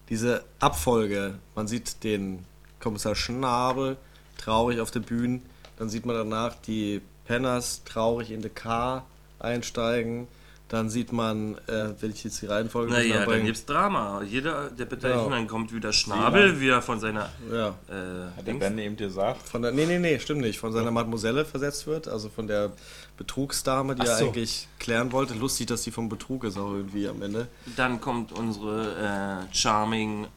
diese 0.10 0.44
Abfolge, 0.60 1.36
man 1.56 1.68
sieht 1.68 2.04
den 2.04 2.46
Kommissar 2.80 3.16
Schnabel 3.16 3.98
traurig 4.38 4.80
auf 4.80 4.92
der 4.92 5.00
Bühne, 5.00 5.42
dann 5.78 5.90
sieht 5.90 6.06
man 6.06 6.16
danach 6.16 6.56
die 6.56 7.02
Penners 7.26 7.84
traurig 7.86 8.32
in 8.32 8.42
die 8.42 8.50
Car 8.50 9.06
einsteigen, 9.40 10.28
dann 10.70 10.90
sieht 10.90 11.12
man, 11.12 11.56
äh, 11.68 11.90
will 12.02 12.10
ich 12.12 12.24
jetzt 12.24 12.42
die 12.42 12.48
Reihenfolge 12.48 12.92
Naja, 12.92 13.02
dann 13.04 13.26
durcheinander 13.26 13.46
gibt's 13.46 13.66
Drama. 13.66 14.22
Jeder 14.24 14.70
der 14.72 14.86
Beteiligten, 14.86 15.26
Genau. 15.26 15.36
dann 15.36 15.48
kommt 15.48 15.72
wieder 15.74 15.94
Schnabel, 15.94 16.60
wie 16.60 16.70
er 16.70 16.82
von 16.82 17.00
seiner 17.00 17.30
Ja, 17.52 17.68
äh, 17.90 18.38
Hat 18.38 18.48
der 18.48 18.54
Ben 18.56 18.78
eben 18.80 18.96
gesagt. 18.98 19.48
von 19.48 19.62
der, 19.62 19.72
nee, 19.72 19.86
nee, 19.86 20.00
nee, 20.00 20.18
stimmt 20.20 20.42
nicht, 20.42 20.58
von 20.60 20.72
seiner 20.74 20.90
Mademoiselle 20.90 21.46
versetzt 21.46 21.86
wird, 21.86 22.08
also 22.08 22.30
von 22.30 22.48
der 22.48 22.72
Betrugsdame, 23.18 23.94
die 23.96 24.02
Ach 24.02 24.08
er 24.08 24.18
so. 24.18 24.26
eigentlich 24.28 24.68
klären 24.80 25.12
wollte. 25.12 25.36
Lustig, 25.36 25.68
dass 25.68 25.84
die 25.84 25.92
vom 25.92 26.10
Betrug 26.10 26.44
ist 26.44 26.58
auch 26.58 26.74
irgendwie 26.74 27.08
am 27.08 27.22
Ende. 27.22 27.48
Dann 27.76 28.02
kommt 28.02 28.32
unsere 28.32 29.46
äh, 29.52 29.56
charming 29.56 30.28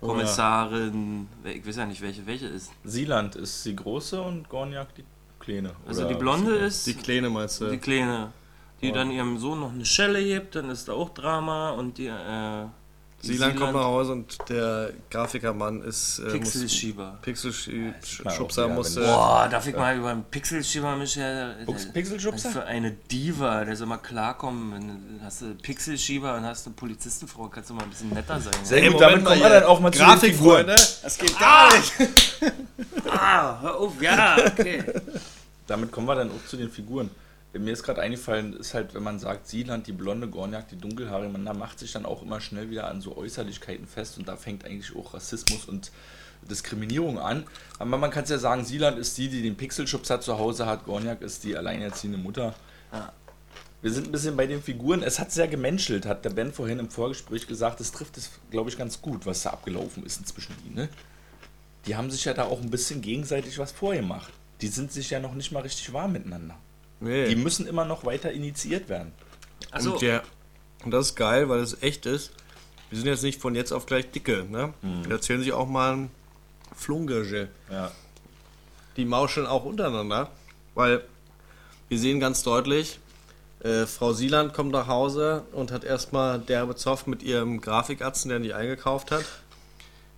Oh 0.00 0.06
Kommissarin, 0.08 1.26
ich 1.44 1.66
weiß 1.66 1.76
ja 1.76 1.86
nicht, 1.86 2.00
welche 2.00 2.24
welche 2.26 2.46
ist. 2.46 2.70
Sieland 2.84 3.34
ist 3.34 3.64
die 3.64 3.74
große 3.74 4.20
und 4.20 4.48
Gorniak 4.48 4.94
die 4.94 5.02
kleine. 5.40 5.72
Also 5.88 6.02
Oder- 6.02 6.10
die 6.10 6.18
Blonde 6.20 6.54
ist 6.54 6.86
Die 6.86 6.94
Kleine 6.94 7.28
meinst 7.30 7.60
du? 7.60 7.68
die 7.70 7.78
Kleine, 7.78 8.32
die 8.82 8.92
dann 8.92 9.10
ihrem 9.10 9.38
Sohn 9.38 9.60
noch 9.60 9.72
eine 9.72 9.84
Schelle 9.84 10.18
hebt, 10.18 10.54
dann 10.56 10.70
ist 10.70 10.88
da 10.88 10.92
auch 10.92 11.10
Drama 11.10 11.70
und 11.70 11.98
die, 11.98 12.06
äh, 12.06 12.64
die 13.24 13.26
Silan 13.32 13.56
kommt 13.56 13.72
nach 13.72 13.82
Hause 13.82 14.12
und 14.12 14.38
der 14.48 14.90
Grafikermann 15.10 15.82
ist. 15.82 16.20
Äh, 16.20 16.30
Pixelschieber. 16.30 17.18
Pixelschubser 17.22 18.68
Ja, 18.68 18.72
muss. 18.74 18.94
wenn- 18.94 19.02
Äh, 19.02 19.06
Boah, 19.06 19.48
darf 19.50 19.66
ich 19.66 19.74
mal 19.74 19.96
über 19.96 20.10
einen 20.10 20.22
Pixelschieber 20.22 20.94
mich 20.94 21.16
her. 21.16 21.56
Was 21.66 21.92
Pixelschubser? 21.92 22.50
für 22.50 22.64
eine 22.66 22.92
Diva, 22.92 23.64
der 23.64 23.74
soll 23.74 23.88
mal 23.88 23.96
klarkommen. 23.96 24.72
Wenn 24.72 24.86
du 25.18 25.24
hast 25.24 25.42
du 25.42 25.52
Pixelschieber 25.56 26.36
und 26.36 26.44
hast 26.44 26.66
eine 26.66 26.76
Polizistenfrau, 26.76 27.48
kannst 27.48 27.70
du 27.70 27.74
mal 27.74 27.82
ein 27.82 27.90
bisschen 27.90 28.10
netter 28.10 28.38
sein. 28.40 28.54
Sehr 28.62 28.84
Ja? 28.84 28.90
gut, 28.92 29.00
damit 29.00 29.24
kommen 29.24 29.40
wir 29.40 29.48
dann 29.48 29.64
auch 29.64 29.80
mal 29.80 29.90
zu 29.92 29.98
den 29.98 30.06
Grafikfreunde, 30.06 30.76
Figuren. 30.78 31.00
das 31.02 31.18
geht 31.18 31.38
gar 31.40 31.76
nicht. 31.76 31.92
Ah, 33.10 33.60
hör 33.60 33.76
auf, 33.80 34.00
ja, 34.00 34.36
okay. 34.46 34.84
Damit 35.66 35.90
kommen 35.90 36.06
wir 36.06 36.14
dann 36.14 36.30
auch 36.30 36.46
zu 36.48 36.56
den 36.56 36.70
Figuren. 36.70 37.10
Mir 37.52 37.72
ist 37.72 37.82
gerade 37.82 38.02
eingefallen, 38.02 38.52
ist 38.54 38.74
halt, 38.74 38.94
wenn 38.94 39.02
man 39.02 39.18
sagt, 39.18 39.48
Sieland, 39.48 39.86
die 39.86 39.92
blonde 39.92 40.28
Gorniak, 40.28 40.68
die 40.68 40.76
dunkelhaarige, 40.76 41.32
man 41.32 41.46
da 41.46 41.54
macht 41.54 41.78
sich 41.78 41.92
dann 41.92 42.04
auch 42.04 42.22
immer 42.22 42.40
schnell 42.40 42.70
wieder 42.70 42.88
an 42.88 43.00
so 43.00 43.16
Äußerlichkeiten 43.16 43.86
fest 43.86 44.18
und 44.18 44.28
da 44.28 44.36
fängt 44.36 44.64
eigentlich 44.64 44.94
auch 44.94 45.14
Rassismus 45.14 45.64
und 45.64 45.90
Diskriminierung 46.48 47.18
an. 47.18 47.44
Aber 47.78 47.96
man 47.96 48.10
kann 48.10 48.24
es 48.24 48.30
ja 48.30 48.38
sagen, 48.38 48.64
Sieland 48.64 48.98
ist 48.98 49.16
die, 49.16 49.28
die 49.28 49.42
den 49.42 49.56
Pixelschubser 49.56 50.20
zu 50.20 50.38
Hause 50.38 50.66
hat, 50.66 50.84
Gorniak 50.84 51.22
ist 51.22 51.44
die 51.44 51.56
alleinerziehende 51.56 52.18
Mutter. 52.18 52.54
Ja. 52.92 53.12
Wir 53.80 53.92
sind 53.92 54.08
ein 54.08 54.12
bisschen 54.12 54.36
bei 54.36 54.46
den 54.46 54.62
Figuren. 54.62 55.02
Es 55.02 55.18
hat 55.18 55.30
sehr 55.30 55.48
gemenschelt, 55.48 56.04
hat 56.04 56.24
der 56.24 56.30
Ben 56.30 56.52
vorhin 56.52 56.80
im 56.80 56.90
Vorgespräch 56.90 57.46
gesagt. 57.46 57.80
Das 57.80 57.92
trifft 57.92 58.16
es, 58.16 58.30
glaube 58.50 58.70
ich, 58.70 58.76
ganz 58.76 59.00
gut, 59.00 59.24
was 59.24 59.42
da 59.42 59.50
abgelaufen 59.50 60.04
ist 60.04 60.18
inzwischen. 60.18 60.54
Die, 60.64 60.74
ne? 60.74 60.88
die 61.86 61.96
haben 61.96 62.10
sich 62.10 62.24
ja 62.24 62.34
da 62.34 62.44
auch 62.44 62.60
ein 62.60 62.70
bisschen 62.70 63.00
gegenseitig 63.00 63.58
was 63.58 63.72
vorgemacht. 63.72 64.32
Die 64.60 64.68
sind 64.68 64.92
sich 64.92 65.10
ja 65.10 65.20
noch 65.20 65.34
nicht 65.34 65.52
mal 65.52 65.62
richtig 65.62 65.92
warm 65.92 66.12
miteinander. 66.12 66.56
Die 67.00 67.06
Nee. 67.06 67.34
müssen 67.36 67.66
immer 67.66 67.84
noch 67.84 68.04
weiter 68.04 68.32
initiiert 68.32 68.88
werden. 68.88 69.12
Also, 69.70 69.92
Und, 69.92 70.02
der, 70.02 70.22
und 70.84 70.90
das 70.90 71.08
ist 71.08 71.14
geil, 71.16 71.48
weil 71.48 71.60
es 71.60 71.82
echt 71.82 72.06
ist. 72.06 72.32
Wir 72.90 72.98
sind 72.98 73.06
jetzt 73.08 73.22
nicht 73.22 73.40
von 73.40 73.54
jetzt 73.54 73.72
auf 73.72 73.86
gleich 73.86 74.10
dicke. 74.10 74.44
Ne? 74.50 74.72
Wir 74.82 75.12
erzählen 75.12 75.40
sich 75.42 75.52
auch 75.52 75.68
mal 75.68 75.92
ein 75.94 76.10
Flungage. 76.74 77.48
Ja. 77.70 77.90
die 78.96 79.04
mauscheln 79.04 79.46
auch 79.46 79.64
untereinander, 79.64 80.28
weil 80.74 81.02
wir 81.88 81.98
sehen 81.98 82.18
ganz 82.18 82.42
deutlich, 82.42 82.98
äh, 83.62 83.86
Frau 83.86 84.12
Sieland 84.12 84.54
kommt 84.54 84.72
nach 84.72 84.88
Hause 84.88 85.44
und 85.52 85.70
hat 85.70 85.84
erstmal 85.84 86.38
derbe 86.40 86.74
Zoff 86.76 87.06
mit 87.06 87.22
ihrem 87.22 87.60
Grafikatzen, 87.60 88.28
der 88.30 88.40
die 88.40 88.54
eingekauft 88.54 89.10
hat. 89.12 89.24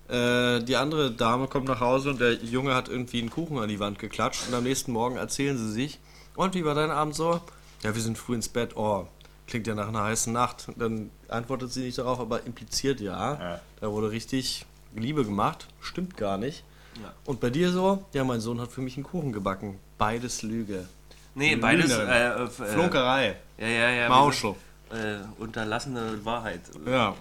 Äh, 0.08 0.64
die 0.64 0.76
andere 0.76 1.10
Dame 1.12 1.46
kommt 1.46 1.68
nach 1.68 1.80
Hause 1.80 2.10
und 2.10 2.20
der 2.20 2.34
Junge 2.34 2.74
hat 2.74 2.88
irgendwie 2.88 3.20
einen 3.20 3.30
Kuchen 3.30 3.58
an 3.58 3.68
die 3.68 3.78
Wand 3.80 3.98
geklatscht 3.98 4.48
und 4.48 4.54
am 4.54 4.64
nächsten 4.64 4.92
Morgen 4.92 5.16
erzählen 5.16 5.56
sie 5.58 5.70
sich, 5.70 5.98
und 6.44 6.54
wie 6.54 6.64
war 6.64 6.74
dein 6.74 6.90
Abend 6.90 7.14
so? 7.14 7.40
Ja, 7.82 7.94
wir 7.94 8.02
sind 8.02 8.18
früh 8.18 8.34
ins 8.34 8.48
Bett, 8.48 8.76
oh, 8.76 9.06
klingt 9.46 9.66
ja 9.66 9.74
nach 9.74 9.88
einer 9.88 10.02
heißen 10.04 10.32
Nacht. 10.32 10.68
Und 10.68 10.80
dann 10.80 11.10
antwortet 11.28 11.72
sie 11.72 11.82
nicht 11.82 11.98
darauf, 11.98 12.20
aber 12.20 12.44
impliziert 12.44 13.00
ja. 13.00 13.34
Ja. 13.34 13.60
Da 13.80 13.90
wurde 13.90 14.10
richtig 14.10 14.66
Liebe 14.94 15.24
gemacht, 15.24 15.66
stimmt 15.80 16.16
gar 16.16 16.38
nicht. 16.38 16.64
Ja. 17.02 17.12
Und 17.24 17.40
bei 17.40 17.50
dir 17.50 17.70
so? 17.70 18.04
Ja, 18.12 18.24
mein 18.24 18.40
Sohn 18.40 18.60
hat 18.60 18.70
für 18.72 18.80
mich 18.80 18.96
einen 18.96 19.04
Kuchen 19.04 19.32
gebacken. 19.32 19.78
Beides 19.98 20.42
Lüge. 20.42 20.86
nee, 21.34 21.56
beides. 21.56 21.90
Lügnerin. 21.90 22.08
Äh, 22.08 22.44
äh, 22.44 22.48
Flunkerei. 22.48 23.36
Ja, 23.58 23.66
ja, 23.66 23.90
ja. 23.90 24.08
Mauschel. 24.08 24.54
Äh, 24.90 25.18
unterlassene 25.38 26.24
Wahrheit. 26.24 26.62
Ja. 26.84 27.14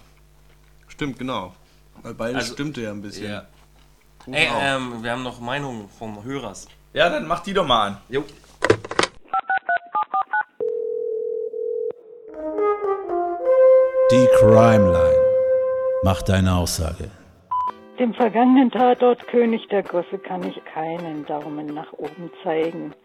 Stimmt, 0.88 1.20
genau. 1.20 1.54
Weil 2.02 2.14
beides 2.16 2.36
Also- 2.44 2.54
stimmte 2.54 2.82
ja 2.82 2.92
ein 2.92 3.02
bisschen. 3.02 3.30
Ja. 3.30 3.46
Ey, 4.28 4.48
ähm, 4.52 5.02
wir 5.04 5.12
haben 5.12 5.24
noch 5.24 5.40
Meinungen 5.40 5.88
vom 5.98 6.24
Hörers. 6.24 6.68
ja, 6.94 7.10
dann 7.10 7.28
mach 7.28 7.42
die 7.42 7.54
doch 7.54 7.66
mal 7.66 7.88
an. 7.88 7.98
Jo. 8.10 8.24
Die 14.12 14.28
Crime 14.40 14.92
Line. 14.92 15.24
Mach 16.02 16.24
deine 16.24 16.56
Aussage. 16.56 17.12
Dem 18.00 18.16
vergangenen 18.16 18.72
Tatort 18.72 19.28
König 19.28 19.68
der 19.68 19.84
Gosse 19.84 20.18
kann 20.18 20.42
ich 20.42 20.60
keinen 20.66 21.28
Daumen 21.28 21.68
nach 21.68 21.94
oben 21.94 22.32
zeigen. 22.44 22.96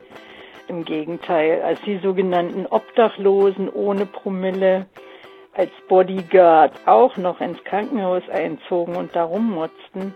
Im 0.67 0.83
Gegenteil, 0.87 1.61
als 1.61 1.79
die 1.83 1.99
sogenannten 1.99 2.65
Obdachlosen 2.65 3.69
ohne 3.69 4.07
Promille 4.07 4.87
als 5.53 5.71
Bodyguard 5.89 6.73
auch 6.87 7.19
noch 7.19 7.39
ins 7.43 7.63
Krankenhaus 7.65 8.23
einzogen 8.31 8.97
und 8.97 9.15
darum 9.15 9.51
motzten, 9.51 10.15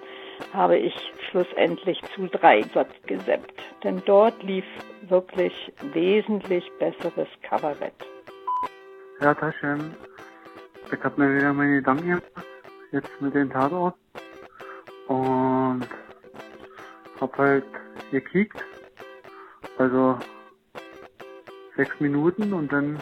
habe 0.54 0.78
ich 0.78 0.94
schlussendlich 1.28 2.00
zu 2.14 2.28
drei 2.28 2.62
Satz 2.72 2.94
geseppt. 3.04 3.52
Denn 3.84 4.00
dort 4.06 4.42
lief 4.42 4.64
wirklich 5.02 5.52
wesentlich 5.92 6.64
besseres 6.78 7.28
Kabarett. 7.42 7.92
Ja, 9.20 9.34
Taschen. 9.34 9.94
Ich 10.90 11.04
habe 11.04 11.20
mir 11.20 11.36
wieder 11.36 11.52
meine 11.52 11.76
Gedanken 11.76 12.08
gemacht, 12.08 12.24
jetzt 12.92 13.10
mit 13.20 13.34
dem 13.34 13.50
Tatort. 13.50 13.94
Und 15.06 15.86
hab 17.20 17.36
halt 17.38 17.64
gekickt. 18.10 18.64
Also 19.78 20.18
sechs 21.76 21.98
Minuten 22.00 22.52
und 22.52 22.72
dann 22.72 22.98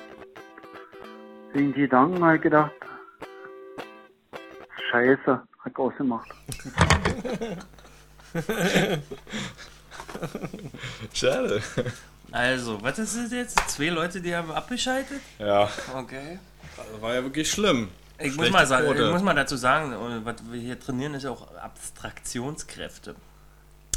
wegen 1.52 1.72
Gedanken 1.72 2.22
halt 2.22 2.42
gedacht, 2.42 2.72
Scheiße, 4.90 5.42
hat 5.60 5.76
ausgemacht. 5.76 6.28
Schade. 11.12 11.62
Also, 12.36 12.82
was 12.82 12.98
ist 12.98 13.14
es 13.14 13.32
jetzt? 13.32 13.58
Zwei 13.70 13.88
Leute, 13.88 14.20
die 14.20 14.36
haben 14.36 14.50
abgeschaltet? 14.50 15.22
Ja. 15.38 15.70
Okay. 15.94 16.38
Das 16.76 17.00
war 17.00 17.14
ja 17.14 17.22
wirklich 17.22 17.50
schlimm. 17.50 17.88
Ich 18.18 18.36
muss, 18.36 18.50
mal 18.50 18.66
sagen, 18.66 18.84
Quote. 18.84 19.06
ich 19.06 19.10
muss 19.10 19.22
mal 19.22 19.32
dazu 19.32 19.56
sagen, 19.56 19.92
äh, 19.92 20.22
was 20.22 20.36
wir 20.50 20.60
hier 20.60 20.78
trainieren, 20.78 21.14
ist 21.14 21.22
ja 21.22 21.30
auch 21.30 21.54
Abstraktionskräfte. 21.56 23.14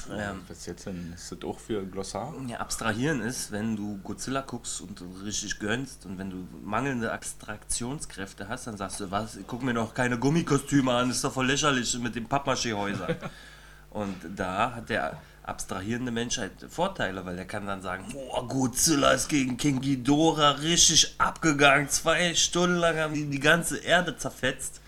Ähm, 0.10 0.42
Was 0.48 0.66
jetzt 0.66 0.86
denn? 0.86 1.12
Ist 1.14 1.34
das 1.34 1.44
auch 1.44 1.60
für 1.60 1.86
Glossar? 1.86 2.34
ja, 2.48 2.60
abstrahieren 2.60 3.20
ist, 3.20 3.52
wenn 3.52 3.76
du 3.76 4.00
Godzilla 4.04 4.42
guckst 4.42 4.80
und 4.80 5.02
du 5.02 5.06
richtig 5.26 5.60
gönnst 5.60 6.06
und 6.06 6.18
wenn 6.18 6.30
du 6.30 6.48
mangelnde 6.64 7.12
Abstraktionskräfte 7.12 8.48
hast, 8.48 8.68
dann 8.68 8.78
sagst 8.78 9.02
du, 9.02 9.12
was, 9.12 9.36
ich 9.36 9.46
guck 9.46 9.64
mir 9.64 9.74
doch 9.74 9.94
keine 9.94 10.18
Gummikostüme 10.18 10.94
an, 10.94 11.10
ist 11.12 11.26
doch 11.26 11.34
voll 11.34 11.48
lächerlich 11.48 12.00
mit 12.00 12.16
den 12.16 12.28
Pappmaché-Häusern. 12.28 13.18
und 13.90 14.16
da 14.34 14.76
hat 14.76 14.90
der 14.90 15.18
abstrahierende 15.50 16.12
Mensch 16.12 16.38
halt 16.38 16.52
Vorteile, 16.70 17.26
weil 17.26 17.36
der 17.36 17.46
kann 17.46 17.66
dann 17.68 17.82
sagen, 17.82 18.06
boah, 18.14 18.48
Godzilla 18.48 19.12
ist 19.12 19.28
gegen 19.28 19.58
King 19.58 19.82
Ghidorah 19.82 20.52
richtig 20.52 21.16
abgegangen, 21.18 21.90
zwei 21.90 22.34
Stunden 22.36 22.78
lang 22.78 22.98
haben 22.98 23.14
die 23.14 23.26
die 23.26 23.40
ganze 23.40 23.78
Erde 23.80 24.16
zerfetzt, 24.18 24.80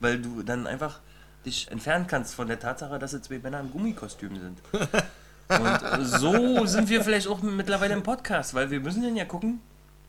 weil 0.00 0.18
du 0.20 0.42
dann 0.42 0.66
einfach 0.66 0.98
dich 1.46 1.70
entfernen 1.70 2.06
kannst 2.06 2.34
von 2.34 2.48
der 2.48 2.58
Tatsache, 2.58 2.98
dass 2.98 3.12
es 3.12 3.22
zwei 3.22 3.38
Männer 3.38 3.60
im 3.60 3.70
Gummikostüm 3.70 4.34
sind. 4.40 4.58
Und 5.48 6.04
so 6.04 6.66
sind 6.66 6.88
wir 6.90 7.02
vielleicht 7.02 7.26
auch 7.28 7.40
mittlerweile 7.40 7.94
im 7.94 8.02
Podcast, 8.02 8.54
weil 8.54 8.70
wir 8.70 8.80
müssen 8.80 9.02
den 9.02 9.16
ja 9.16 9.24
gucken, 9.24 9.60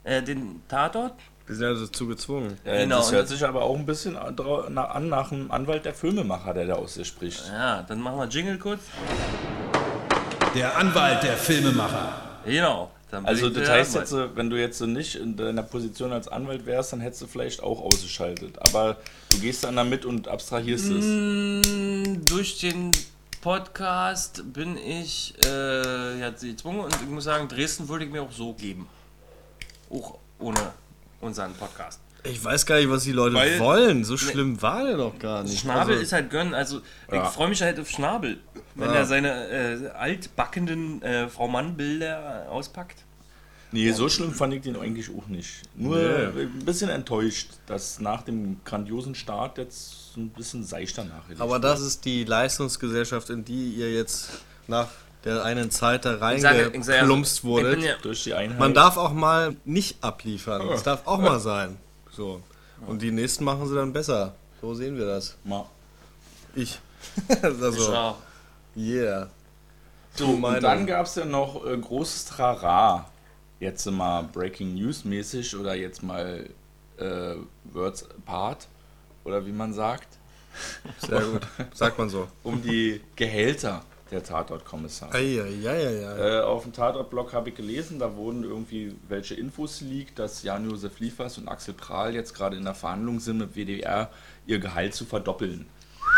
äh, 0.03 0.21
den 0.21 0.61
Tatort. 0.67 1.13
Wir 1.47 1.55
sind 1.55 1.65
ja 1.65 1.73
dazu 1.81 2.07
gezwungen. 2.07 2.57
Äh, 2.63 2.83
Genau, 2.83 2.97
das 2.97 3.11
hört 3.11 3.27
sich 3.27 3.43
aber 3.45 3.63
auch 3.63 3.75
ein 3.75 3.85
bisschen 3.85 4.17
an 4.17 4.35
nach 4.73 5.31
einem 5.31 5.49
Anwalt 5.49 5.85
der 5.85 5.93
Filmemacher, 5.93 6.53
der 6.53 6.67
da 6.67 6.73
aus 6.75 6.95
dir 6.95 7.05
spricht. 7.05 7.47
Ja, 7.47 7.83
dann 7.83 8.01
machen 8.01 8.17
wir 8.17 8.27
Jingle 8.27 8.57
kurz. 8.59 8.81
Der 10.55 10.77
Anwalt 10.77 11.23
der 11.23 11.37
Filmemacher. 11.37 12.13
Genau. 12.45 12.91
Dann 13.11 13.25
Also 13.25 13.49
das 13.49 13.67
heißt 13.69 13.95
jetzt, 13.95 14.13
wenn 14.35 14.49
du 14.49 14.59
jetzt 14.59 14.77
so 14.77 14.85
nicht 14.85 15.15
in 15.15 15.35
deiner 15.35 15.63
Position 15.63 16.13
als 16.13 16.27
Anwalt 16.27 16.65
wärst, 16.65 16.93
dann 16.93 17.01
hättest 17.01 17.23
du 17.23 17.27
vielleicht 17.27 17.61
auch 17.63 17.81
ausgeschaltet. 17.81 18.57
Aber 18.59 18.97
du 19.31 19.39
gehst 19.39 19.63
dann 19.63 19.75
damit 19.75 20.05
und 20.05 20.27
abstrahierst 20.27 20.85
es. 20.91 21.05
Mm, 21.05 22.25
Durch 22.25 22.59
den 22.59 22.91
Podcast 23.41 24.43
bin 24.53 24.77
ich 24.77 25.33
äh, 25.45 26.19
ja, 26.19 26.29
gezwungen 26.29 26.81
und 26.81 26.95
ich 26.95 27.07
muss 27.09 27.23
sagen, 27.23 27.47
Dresden 27.47 27.87
würde 27.89 28.05
ich 28.05 28.11
mir 28.11 28.21
auch 28.21 28.31
so 28.31 28.53
geben. 28.53 28.87
Auch 29.89 30.19
ohne 30.37 30.73
unseren 31.21 31.53
Podcast. 31.53 31.99
Ich 32.23 32.43
weiß 32.43 32.65
gar 32.65 32.77
nicht, 32.77 32.89
was 32.89 33.03
die 33.03 33.11
Leute 33.13 33.35
Weil- 33.35 33.59
wollen. 33.59 34.03
So 34.03 34.17
schlimm 34.17 34.61
war 34.61 34.83
der 34.85 34.97
doch 34.97 35.17
gar 35.19 35.43
nicht. 35.43 35.59
Schnabel 35.59 35.91
Also, 35.93 36.03
ist 36.03 36.11
halt 36.13 36.29
gönnen. 36.29 36.53
Also 36.53 36.81
Ja. 37.11 37.23
ich 37.23 37.29
freue 37.29 37.47
mich 37.49 37.61
halt 37.61 37.79
auf 37.79 37.89
Schnabel, 37.89 38.37
wenn 38.75 38.89
Ja. 38.89 38.95
er 38.97 39.05
seine 39.05 39.47
äh, 39.49 39.87
altbackenden 39.97 41.01
äh, 41.01 41.29
Frau 41.29 41.47
Mann-Bilder 41.47 42.47
auspackt. 42.49 43.03
Nee, 43.71 43.91
so 43.91 44.09
schlimm 44.09 44.33
fand 44.33 44.53
ich 44.55 44.61
den 44.63 44.75
eigentlich 44.75 45.09
auch 45.15 45.27
nicht. 45.27 45.61
Nur 45.75 45.97
Nee. 45.97 46.41
ein 46.43 46.65
bisschen 46.65 46.89
enttäuscht, 46.89 47.49
dass 47.67 47.99
nach 47.99 48.23
dem 48.23 48.59
grandiosen 48.65 49.13
Start 49.13 49.57
jetzt 49.59 50.17
ein 50.17 50.29
bisschen 50.29 50.63
seichter 50.65 51.03
nachgelegt 51.03 51.39
aber 51.39 51.59
das 51.59 51.79
ist 51.79 52.03
die 52.03 52.23
Leistungsgesellschaft, 52.23 53.29
in 53.29 53.45
die 53.45 53.73
ihr 53.75 53.93
jetzt 53.93 54.29
nach 54.67 54.87
der 55.23 55.43
einen 55.43 55.69
Zeit 55.69 56.03
da 56.05 56.13
sage, 56.17 56.71
reingeplumpst 56.73 57.43
wurdet. 57.43 57.83
ja, 57.83 57.93
durch 58.01 58.23
die 58.23 58.33
Einheit. 58.33 58.57
Man 58.57 58.73
darf 58.73 58.97
auch 58.97 59.13
mal 59.13 59.55
nicht 59.65 60.03
abliefern. 60.03 60.67
Das 60.69 60.81
darf 60.83 61.05
auch 61.05 61.19
mal 61.19 61.39
sein. 61.39 61.77
So. 62.11 62.41
Und 62.85 63.01
die 63.01 63.11
nächsten 63.11 63.43
machen 63.43 63.67
sie 63.67 63.75
dann 63.75 63.93
besser. 63.93 64.35
So 64.61 64.73
sehen 64.73 64.97
wir 64.97 65.05
das. 65.05 65.37
mal. 65.43 65.65
Ich. 66.55 66.79
also, 67.41 67.91
ja, 67.91 68.17
yeah. 68.75 69.29
So, 70.15 70.27
Meinung. 70.27 70.55
und 70.55 70.63
dann 70.63 70.85
gab 70.85 71.05
es 71.05 71.15
ja 71.15 71.25
noch 71.25 71.65
äh, 71.65 71.77
großes 71.77 72.25
Trara. 72.25 73.09
Jetzt 73.59 73.85
mal 73.85 74.23
Breaking 74.23 74.75
News 74.75 75.05
mäßig 75.05 75.55
oder 75.55 75.75
jetzt 75.75 76.01
mal 76.01 76.49
äh, 76.97 77.35
Words 77.65 78.09
apart 78.09 78.67
oder 79.23 79.45
wie 79.45 79.51
man 79.51 79.73
sagt, 79.73 80.19
Sehr 80.99 81.21
gut. 81.21 81.47
Sagt 81.73 81.97
man 81.97 82.09
so. 82.09 82.27
um 82.43 82.61
die 82.61 83.01
Gehälter 83.15 83.83
der 84.11 84.23
Tatortkommissare. 84.23 85.13
Eieieiei. 85.13 86.39
Äh, 86.39 86.41
auf 86.41 86.63
dem 86.63 86.73
Tatortblog 86.73 87.33
habe 87.33 87.49
ich 87.49 87.55
gelesen, 87.55 87.99
da 87.99 88.15
wurden 88.15 88.43
irgendwie 88.43 88.95
welche 89.07 89.35
Infos 89.35 89.79
geleakt, 89.79 90.19
dass 90.19 90.43
Jan-Josef 90.43 90.99
Liefers 90.99 91.37
und 91.37 91.47
Axel 91.47 91.73
Prahl 91.73 92.13
jetzt 92.13 92.33
gerade 92.33 92.57
in 92.57 92.63
der 92.63 92.75
Verhandlung 92.75 93.19
sind 93.19 93.37
mit 93.37 93.55
WDR, 93.55 94.09
ihr 94.45 94.59
Gehalt 94.59 94.93
zu 94.93 95.05
verdoppeln. 95.05 95.67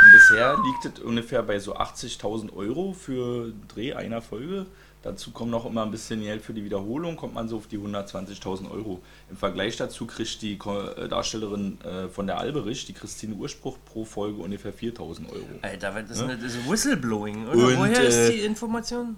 Und 0.04 0.12
bisher 0.14 0.58
liegt 0.58 0.98
es 0.98 1.04
ungefähr 1.04 1.44
bei 1.44 1.60
so 1.60 1.76
80.000 1.76 2.54
Euro 2.54 2.94
für 2.94 3.54
Dreh 3.68 3.94
einer 3.94 4.22
Folge. 4.22 4.66
Dazu 5.04 5.32
kommt 5.32 5.50
noch 5.50 5.66
immer 5.66 5.84
ein 5.84 5.92
bisschen 5.92 6.22
Geld 6.22 6.44
für 6.44 6.54
die 6.54 6.64
Wiederholung, 6.64 7.16
kommt 7.16 7.34
man 7.34 7.48
so 7.48 7.58
auf 7.58 7.68
die 7.68 7.80
120.000 7.80 8.70
Euro. 8.70 9.02
Im 9.30 9.38
Vergleich 9.38 9.76
dazu 9.78 10.06
kriegt 10.06 10.42
die 10.42 10.54
äh, 10.54 11.08
Darstellerin 11.08 11.80
äh, 11.82 12.08
von 12.08 12.28
der 12.28 12.38
Alberich, 12.38 12.86
die 12.86 12.94
Christine 12.94 13.36
Urspruch, 13.36 13.78
pro 13.86 14.06
Folge 14.06 14.42
ungefähr 14.42 14.74
4.000 14.74 15.32
Euro. 15.32 15.46
Alter, 15.64 15.96
was 15.96 16.12
ist 16.12 16.22
denn 16.22 16.40
das? 16.42 16.54
ist 16.54 16.70
Whistleblowing, 16.70 17.48
oder? 17.48 17.68
Und, 17.68 17.78
Woher 17.80 18.04
ist 18.04 18.16
äh, 18.16 18.32
die 18.32 18.40
Information? 18.42 19.18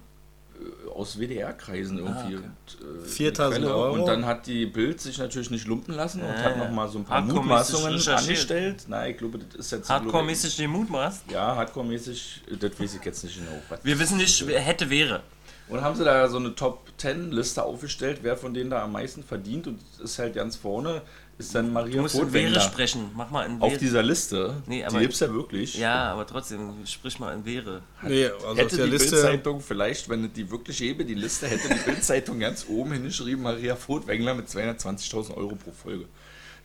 aus 0.96 1.20
WDR-Kreisen 1.20 1.98
irgendwie. 1.98 2.36
Ah, 2.36 2.40
okay. 2.40 2.86
Und, 2.86 3.04
äh, 3.04 3.08
4000 3.08 3.56
eine 3.56 3.66
Quelle. 3.66 3.76
Euro? 3.76 3.94
Und 3.96 4.06
dann 4.08 4.26
hat 4.26 4.48
die 4.48 4.66
Bild 4.66 5.02
sich 5.02 5.18
natürlich 5.18 5.50
nicht 5.50 5.66
lumpen 5.68 5.96
lassen 5.96 6.22
und 6.22 6.28
Ja, 6.28 6.44
hat 6.44 6.58
nochmal 6.58 6.88
so 6.88 7.00
ein 7.00 7.06
paar 7.06 7.22
Mutmaßungen 7.22 8.08
angestellt. 8.08 8.86
Nein, 8.88 9.12
ich 9.12 9.18
glaube, 9.18 9.40
das 9.40 9.56
ist 9.56 9.72
jetzt. 9.72 9.90
Hardcore-mäßig 9.90 10.58
den 10.58 10.70
Mut 10.70 10.90
machst? 10.90 11.24
Ja, 11.32 11.56
Hardcore-mäßig, 11.56 12.42
das 12.60 12.80
weiß 12.80 12.96
ich 12.96 13.06
jetzt 13.06 13.24
nicht 13.24 13.38
genau. 13.38 13.62
Wir 13.84 14.00
wissen 14.00 14.18
nicht, 14.18 14.46
wer 14.48 14.60
hätte, 14.60 14.90
wäre. 14.90 15.22
Und 15.70 15.82
haben 15.82 15.96
sie 15.96 16.04
da 16.04 16.28
so 16.28 16.38
eine 16.38 16.54
Top-10-Liste 16.56 17.64
aufgestellt, 17.64 18.20
wer 18.22 18.36
von 18.38 18.54
denen 18.54 18.70
da 18.70 18.84
am 18.84 18.92
meisten 18.92 19.24
verdient. 19.24 19.66
Und 19.68 19.80
ist 20.04 20.20
halt 20.20 20.36
ganz 20.36 20.56
vorne, 20.58 21.02
ist 21.38 21.56
dann 21.56 21.68
Du 21.68 21.72
Maria 21.72 22.02
musst 22.02 22.16
in 22.16 22.20
Wäre 22.22 22.26
Furtwängler. 22.32 22.60
sprechen. 22.62 23.12
Mach 23.16 23.32
mal 23.32 23.46
in 23.46 23.62
Auf 23.62 23.70
Wäre. 23.72 23.80
dieser 23.80 24.04
Liste, 24.04 24.62
Nee, 24.68 24.80
die 24.80 24.86
aber- 24.86 25.00
gibt's 25.00 25.20
ja 25.22 25.34
wirklich. 25.34 25.76
Ja, 25.78 26.12
aber 26.12 26.28
trotzdem, 26.28 26.74
sprich 26.86 27.18
mal 27.18 27.34
in 27.34 27.46
Wäre. 27.46 27.82
Nee, 28.04 28.26
also 28.26 28.48
auf 28.48 28.58
Hätte 28.58 28.76
der 28.76 28.86
die 28.86 28.92
Liste. 28.92 29.12
Bildzeitung 29.12 29.62
vielleicht, 29.62 30.10
wenn 30.10 30.26
es 30.26 30.34
die 30.34 30.52
wirklich 30.52 30.78
gäbe, 30.78 31.06
die 31.06 31.16
Liste, 31.16 31.48
hätte 31.48 31.70
die 31.70 31.80
Bildzeitung 31.90 32.40
ganz 32.40 32.66
oben 32.70 32.92
hingeschrieben, 32.92 33.42
Maria 33.44 33.76
Furtwängler 33.76 34.36
mit 34.36 34.50
220.000 34.50 35.36
Euro 35.38 35.56
pro 35.56 35.72
Folge. 35.72 36.06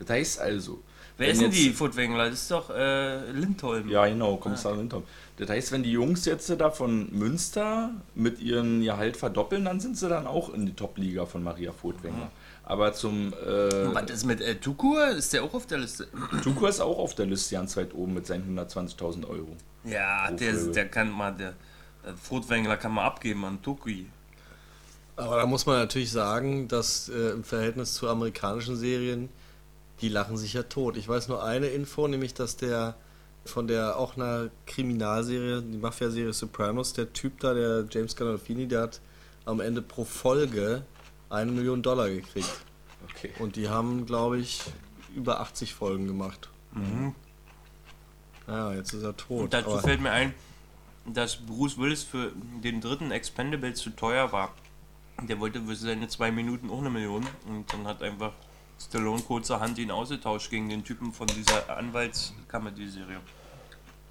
Das 0.00 0.11
heißt 0.11 0.40
also. 0.40 0.82
Wer 1.18 1.31
ist 1.31 1.40
denn 1.40 1.50
die 1.50 1.70
Furtwängler? 1.70 2.31
Das 2.31 2.42
ist 2.42 2.50
doch 2.50 2.70
äh, 2.70 3.31
Lindholm. 3.33 3.88
Ja, 3.88 4.07
genau, 4.07 4.37
Kommissar 4.37 4.76
Lindholm. 4.76 5.02
Das 5.37 5.50
heißt, 5.50 5.72
wenn 5.72 5.83
die 5.83 5.90
Jungs 5.90 6.24
jetzt 6.24 6.48
da 6.48 6.70
von 6.70 7.12
Münster 7.12 7.90
mit 8.14 8.40
ihrem 8.40 8.83
Gehalt 8.83 9.16
verdoppeln, 9.16 9.64
dann 9.64 9.81
sind 9.81 9.98
sie 9.98 10.09
dann 10.09 10.28
auch 10.28 10.54
in 10.54 10.64
die 10.64 10.74
Top-Liga 10.74 11.26
von 11.26 11.42
Maria 11.42 11.72
Furtwängler. 11.72 12.31
Aber 12.62 12.92
zum 12.92 13.33
Und 13.33 13.94
Was 13.94 14.11
äh, 14.11 14.12
ist 14.12 14.24
mit 14.26 14.40
äh, 14.40 14.54
Tukur? 14.57 15.09
Ist 15.09 15.33
der 15.33 15.42
auch 15.42 15.54
auf 15.54 15.66
der 15.66 15.78
Liste? 15.78 16.07
Tuko 16.44 16.66
ist 16.66 16.81
auch 16.81 16.98
auf 16.98 17.16
der 17.16 17.26
Liste 17.26 17.57
ganz 17.57 17.76
weit 17.76 17.94
oben 17.94 18.14
mit 18.14 18.26
seinen 18.26 18.57
120.000 18.57 19.28
Euro. 19.28 19.57
Ja, 19.85 20.31
der, 20.31 20.52
der 20.52 20.88
kann 20.88 21.11
mal, 21.11 21.33
der, 21.33 21.54
der 22.04 22.14
Furtwängler 22.16 22.76
kann 22.76 22.92
mal 22.92 23.04
abgeben 23.04 23.44
an 23.44 23.61
Tukui. 23.61 24.07
Aber 25.16 25.38
da 25.38 25.46
muss 25.46 25.66
man 25.66 25.78
natürlich 25.78 26.12
sagen, 26.12 26.68
dass 26.68 27.09
äh, 27.09 27.31
im 27.31 27.42
Verhältnis 27.42 27.94
zu 27.94 28.09
amerikanischen 28.09 28.76
Serien, 28.76 29.28
die 30.00 30.08
lachen 30.08 30.37
sich 30.37 30.52
ja 30.52 30.62
tot. 30.64 30.96
Ich 30.96 31.08
weiß 31.08 31.28
nur 31.28 31.42
eine 31.42 31.66
Info, 31.68 32.06
nämlich 32.08 32.34
dass 32.34 32.56
der 32.56 32.96
von 33.44 33.66
der 33.66 33.96
auch 33.98 34.16
einer 34.16 34.50
Kriminalserie, 34.66 35.62
die 35.62 35.78
Mafia-Serie 35.78 36.32
Sopranos, 36.32 36.92
der 36.92 37.12
Typ 37.12 37.40
da, 37.40 37.54
der 37.54 37.87
James 37.90 38.14
Gandolfini, 38.14 38.68
der 38.68 38.82
hat 38.82 39.00
am 39.46 39.61
Ende 39.61 39.80
pro 39.80 40.04
Folge 40.04 40.84
eine 41.30 41.50
Million 41.50 41.82
Dollar 41.82 42.11
gekriegt. 42.11 42.50
Okay. 43.11 43.30
Und 43.38 43.56
die 43.56 43.68
haben, 43.68 44.04
glaube 44.04 44.38
ich, 44.38 44.61
über 45.14 45.40
80 45.40 45.72
Folgen 45.74 46.06
gemacht. 46.06 46.50
Ja, 48.46 48.72
jetzt 48.74 48.92
ist 48.92 49.02
er 49.02 49.16
tot. 49.16 49.44
Und 49.44 49.54
dazu 49.54 49.70
aber- 49.70 49.80
fällt 49.80 50.00
mir 50.00 50.11
ein, 50.11 50.34
dass 51.06 51.37
Bruce 51.37 51.78
Willis 51.78 52.02
für 52.02 52.32
den 52.62 52.80
dritten 52.80 53.11
Expendables 53.11 53.78
zu 53.80 53.90
teuer 53.90 54.30
war. 54.32 54.54
Der 55.22 55.40
wollte 55.40 55.62
für 55.62 55.74
seine 55.74 56.08
zwei 56.08 56.30
Minuten 56.30 56.70
auch 56.70 56.78
eine 56.80 56.90
Million 56.90 57.26
und 57.46 57.72
dann 57.72 57.87
hat 57.87 58.02
einfach 58.02 58.32
Stallone 58.80 59.22
kurzerhand 59.22 59.78
ihn 59.78 59.90
ausgetauscht 59.90 60.50
gegen 60.50 60.68
den 60.68 60.84
Typen 60.84 61.12
von 61.12 61.26
dieser 61.26 61.76
Anwalts-Comedy-Serie. 61.76 63.20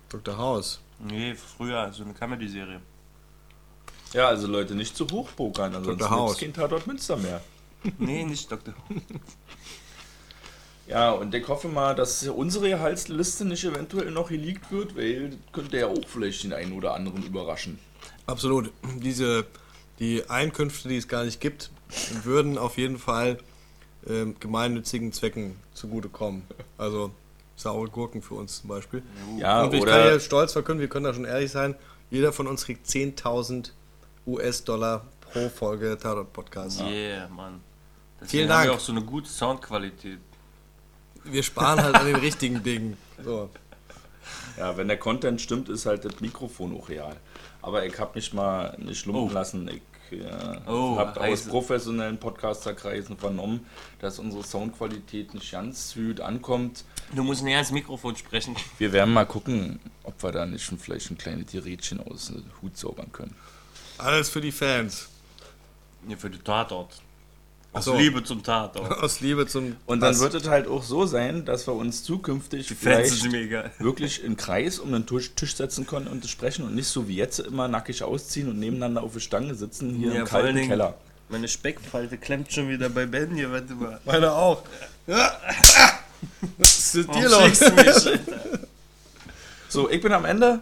Dr. 0.09 0.37
House. 0.37 0.79
Nee, 0.99 1.35
früher, 1.35 1.91
so 1.93 2.03
eine 2.03 2.13
Comedy-Serie. 2.13 2.81
Ja, 4.13 4.27
also 4.27 4.47
Leute, 4.47 4.75
nicht 4.75 4.95
zu 4.95 5.07
hoch 5.09 5.29
pokern, 5.35 5.75
ansonsten 5.75 5.99
Dr. 5.99 6.09
House. 6.09 6.37
gibt's 6.37 6.57
kein 6.57 6.63
Tatort 6.63 6.87
Münster 6.87 7.17
mehr. 7.17 7.41
Nee, 7.97 8.23
nicht 8.23 8.51
Dr. 8.51 8.73
Ja, 10.87 11.11
und 11.11 11.35
ich 11.35 11.47
hoffe 11.47 11.67
mal, 11.67 11.93
dass 11.95 12.25
unsere 12.27 12.69
Gehaltsliste 12.69 13.43
nicht 13.43 13.63
eventuell 13.65 14.09
noch 14.11 14.29
geleakt 14.29 14.71
wird, 14.71 14.95
weil 14.95 15.31
das 15.31 15.39
könnte 15.51 15.77
ja 15.77 15.87
auch 15.87 16.07
vielleicht 16.07 16.43
den 16.43 16.53
einen 16.53 16.71
oder 16.71 16.93
anderen 16.93 17.23
überraschen. 17.23 17.77
Absolut. 18.25 18.71
Diese, 18.95 19.45
die 19.99 20.29
Einkünfte, 20.29 20.87
die 20.87 20.97
es 20.97 21.07
gar 21.09 21.25
nicht 21.25 21.41
gibt, 21.41 21.71
würden 22.23 22.57
auf 22.57 22.77
jeden 22.77 22.97
Fall 22.97 23.37
ähm, 24.09 24.35
gemeinnützigen 24.39 25.11
Zwecken 25.13 25.55
zugutekommen. 25.73 26.43
Also 26.77 27.11
saure 27.55 27.87
Gurken 27.89 28.21
für 28.21 28.35
uns 28.35 28.61
zum 28.61 28.69
Beispiel. 28.69 29.01
Ja, 29.37 29.63
Und 29.63 29.73
ich 29.73 29.79
kann 29.83 29.89
oder 29.89 30.09
hier 30.11 30.19
stolz 30.19 30.53
verkünden, 30.53 30.81
wir 30.81 30.89
können 30.89 31.05
da 31.05 31.13
schon 31.13 31.25
ehrlich 31.25 31.51
sein, 31.51 31.75
jeder 32.11 32.31
von 32.31 32.47
uns 32.47 32.65
kriegt 32.65 32.87
10.000 32.87 33.71
US-Dollar 34.25 35.05
pro 35.21 35.49
Folge 35.49 35.97
Tatort-Podcast. 35.99 36.81
Yeah, 36.81 37.27
Mann. 37.29 37.61
Deswegen 38.19 38.29
Vielen 38.29 38.49
haben 38.51 38.63
wir 38.63 38.67
Dank. 38.69 38.79
auch 38.79 38.83
so 38.83 38.91
eine 38.91 39.01
gute 39.03 39.29
Soundqualität. 39.29 40.19
Wir 41.23 41.43
sparen 41.43 41.81
halt 41.83 41.95
an 41.95 42.05
den 42.05 42.15
richtigen 42.15 42.63
Dingen. 42.63 42.97
So. 43.23 43.49
ja, 44.57 44.75
wenn 44.77 44.87
der 44.87 44.97
Content 44.97 45.41
stimmt, 45.41 45.69
ist 45.69 45.85
halt 45.85 46.05
das 46.05 46.19
Mikrofon 46.21 46.75
auch 46.77 46.89
real. 46.89 47.15
Aber 47.61 47.85
ich 47.85 47.99
habe 47.99 48.11
mich 48.15 48.33
mal 48.33 48.75
nicht 48.79 49.05
lumpen 49.05 49.29
Oh. 49.29 49.33
lassen. 49.33 49.67
Ich 49.67 49.81
äh, 50.11 50.59
Oh, 50.67 50.97
habe 50.97 51.19
aus 51.21 51.43
professionellen 51.43 52.17
Podcasterkreisen 52.17 53.17
vernommen, 53.17 53.65
dass 53.99 54.19
unsere 54.19 54.43
Soundqualität 54.43 55.33
nicht 55.33 55.51
ganz 55.51 55.93
gut 55.93 56.19
ankommt. 56.21 56.83
Du 57.13 57.23
musst 57.23 57.43
näher 57.43 57.59
ins 57.59 57.71
Mikrofon 57.71 58.15
sprechen. 58.15 58.55
Wir 58.77 58.91
werden 58.93 59.13
mal 59.13 59.25
gucken, 59.25 59.79
ob 60.03 60.21
wir 60.23 60.31
da 60.31 60.45
nicht 60.45 60.63
schon 60.63 60.77
vielleicht 60.77 61.11
ein 61.11 61.17
kleines 61.17 61.51
Gerätchen 61.51 61.99
aus 61.99 62.27
dem 62.27 62.43
Hut 62.61 62.77
zaubern 62.77 63.11
können. 63.11 63.35
Alles 63.97 64.29
für 64.29 64.41
die 64.41 64.51
Fans. 64.51 65.09
Ja, 66.07 66.15
für 66.17 66.29
die 66.29 66.37
Tatort. 66.39 67.01
Aus 67.73 67.85
so. 67.85 67.95
Liebe 67.95 68.23
zum 68.23 68.41
Tatort. 68.43 68.91
Aus 69.03 69.19
Liebe 69.19 69.45
zum. 69.45 69.75
Und 69.85 69.99
dann 69.99 70.17
wird 70.19 70.33
es 70.33 70.47
halt 70.47 70.67
auch 70.67 70.81
so 70.83 71.05
sein, 71.05 71.45
dass 71.45 71.67
wir 71.67 71.73
uns 71.73 72.03
zukünftig 72.03 72.67
vielleicht 72.79 73.23
wirklich 73.79 74.23
im 74.23 74.35
Kreis 74.37 74.79
um 74.79 74.91
den 74.91 75.05
Tisch, 75.05 75.31
Tisch 75.35 75.55
setzen 75.55 75.85
können 75.85 76.07
und 76.07 76.25
sprechen 76.27 76.65
und 76.65 76.73
nicht 76.75 76.87
so 76.87 77.07
wie 77.07 77.15
jetzt 77.15 77.39
immer 77.39 77.67
nackig 77.67 78.01
ausziehen 78.03 78.49
und 78.49 78.57
nebeneinander 78.59 79.03
auf 79.03 79.13
der 79.13 79.19
Stange 79.19 79.53
sitzen 79.53 79.95
hier 79.95 80.13
Ja, 80.13 80.19
im 80.21 80.25
kalten 80.25 80.55
Dingen- 80.55 80.69
Keller. 80.69 80.95
Meine 81.29 81.47
Speckfalte 81.49 82.17
klemmt 82.17 82.53
schon 82.53 82.69
wieder 82.69 82.87
bei 82.89 83.05
Ben 83.05 83.35
hier, 83.35 83.51
warte 83.51 83.73
mal. 83.75 83.99
Meine 84.05 84.31
auch. 84.31 84.63
Was 86.57 86.77
ist 86.95 86.95
mit 86.95 87.15
dir 87.15 87.29
los? 87.29 87.59
mich? 87.59 88.19
So, 89.69 89.89
ich 89.89 90.01
bin 90.01 90.13
am 90.13 90.23
Ende. 90.23 90.61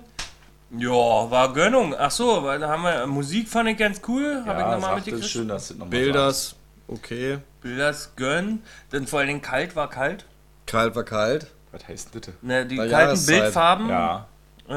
ja, 0.77 0.89
war 0.89 1.53
Gönnung. 1.53 1.93
Ach 1.97 2.09
so, 2.09 2.43
weil 2.43 2.59
da 2.59 2.67
haben 2.69 2.81
wir 2.83 3.05
Musik 3.05 3.47
fand 3.47 3.69
ich 3.69 3.77
ganz 3.77 4.01
cool. 4.07 4.41
Habe 4.45 4.59
ich 4.59 4.65
Ja, 4.65 4.71
nochmal 4.73 4.81
sagt 4.81 4.99
es 5.01 5.05
mitgekriegt. 5.05 5.29
schön, 5.31 5.47
dass 5.47 5.67
du 5.67 5.73
nochmal 5.75 5.89
Bilders, 5.89 6.55
okay. 6.87 7.39
Bilders 7.61 8.15
Gönn. 8.15 8.61
Dann 8.91 9.07
vor 9.07 9.19
allen 9.19 9.27
Dingen 9.27 9.41
kalt 9.41 9.75
war 9.75 9.89
kalt. 9.89 10.25
Kalt 10.65 10.95
war 10.95 11.03
kalt. 11.03 11.47
Was 11.71 11.87
heißt 11.87 12.11
bitte? 12.11 12.33
Ne, 12.41 12.65
die 12.65 12.77
Bei 12.77 12.87
kalten 12.87 13.07
Jahreszeit. 13.09 13.41
Bildfarben, 13.41 13.89
Ja, 13.89 14.27
äh, 14.69 14.73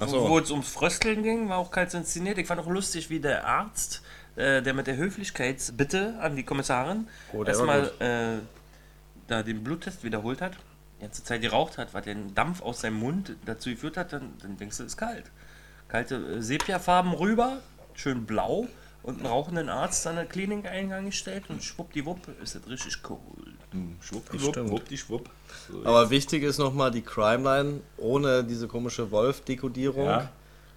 Ach 0.00 0.06
wo, 0.06 0.06
so. 0.06 0.28
wo 0.28 0.38
es 0.38 0.50
ums 0.50 0.68
Frösteln 0.68 1.22
ging, 1.22 1.48
war 1.48 1.58
auch 1.58 1.70
kalt 1.70 1.94
inszeniert. 1.94 2.38
Ich 2.38 2.46
fand 2.46 2.60
auch 2.60 2.66
lustig, 2.66 3.08
wie 3.08 3.20
der 3.20 3.46
Arzt, 3.46 4.02
äh, 4.36 4.60
der 4.60 4.74
mit 4.74 4.86
der 4.86 4.96
Höflichkeitsbitte 4.96 6.18
an 6.20 6.36
die 6.36 6.42
Kommissarin 6.42 7.08
Oh, 7.32 7.44
erstmal 7.44 7.90
äh, 8.00 8.38
da 9.28 9.42
den 9.42 9.62
Bluttest 9.64 10.04
wiederholt 10.04 10.40
hat, 10.42 10.54
die 10.98 11.02
ganze 11.02 11.22
Zeit 11.24 11.40
geraucht 11.40 11.78
hat, 11.78 11.94
was 11.94 12.04
den 12.04 12.34
Dampf 12.34 12.60
aus 12.62 12.80
seinem 12.80 12.98
Mund 12.98 13.36
dazu 13.46 13.70
geführt 13.70 13.96
hat, 13.96 14.12
dann, 14.12 14.32
dann 14.42 14.56
denkst 14.56 14.76
du, 14.78 14.84
ist 14.84 14.96
kalt. 14.96 15.30
Kalte 15.88 16.16
äh, 16.16 16.42
Sepiafarben 16.42 17.12
rüber, 17.12 17.58
schön 17.94 18.26
blau 18.26 18.66
und 19.02 19.18
einen 19.18 19.26
rauchenden 19.26 19.68
Arzt 19.68 20.06
an 20.06 20.16
der 20.16 20.26
Klinikeingang 20.26 21.06
gestellt 21.06 21.44
und 21.48 21.62
schwuppdiwupp 21.62 22.18
ist 22.42 22.54
das 22.56 22.66
richtig 22.68 22.98
cool. 23.08 23.18
schwuppdiwupp, 24.00 24.50
stimmt. 24.54 24.70
wuppdischwupp. 24.70 25.30
So, 25.70 25.84
Aber 25.84 26.10
wichtig 26.10 26.42
ist 26.42 26.58
nochmal 26.58 26.90
die 26.90 27.02
Crime-Line 27.02 27.80
ohne 27.96 28.44
diese 28.44 28.68
komische 28.68 29.10
Wolf-Dekodierung. 29.10 30.06
Ja. 30.06 30.30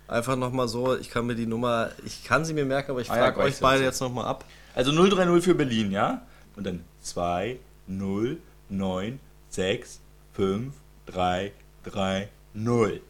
Einfach 0.07 0.35
nochmal 0.35 0.67
so, 0.67 0.97
ich 0.97 1.09
kann 1.09 1.25
mir 1.25 1.35
die 1.35 1.45
Nummer, 1.45 1.89
ich 2.05 2.23
kann 2.23 2.43
sie 2.45 2.53
mir 2.53 2.65
merken, 2.65 2.91
aber 2.91 3.01
ich 3.01 3.09
Ah 3.09 3.15
ja, 3.15 3.21
frage 3.23 3.35
gleich 3.35 3.53
euch 3.55 3.59
beide 3.61 3.83
jetzt 3.83 4.01
nochmal 4.01 4.25
ab. 4.25 4.43
Also 4.75 4.91
030 4.91 5.43
für 5.43 5.55
Berlin, 5.55 5.91
ja? 5.91 6.21
Und 6.55 6.65
dann 6.65 6.83
2, 7.01 7.57
0, 7.87 8.37
9, 8.69 9.19
6, 9.49 9.99
5, 10.33 10.73
3, 11.05 11.51
3, 11.85 12.29
0. 12.53 13.01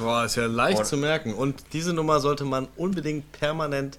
Boah, 0.00 0.24
ist 0.26 0.36
ja 0.36 0.46
leicht 0.46 0.80
Und- 0.80 0.84
zu 0.86 0.96
merken. 0.98 1.32
Und 1.34 1.64
diese 1.72 1.94
Nummer 1.94 2.20
sollte 2.20 2.44
man 2.44 2.68
unbedingt 2.76 3.32
permanent 3.32 3.98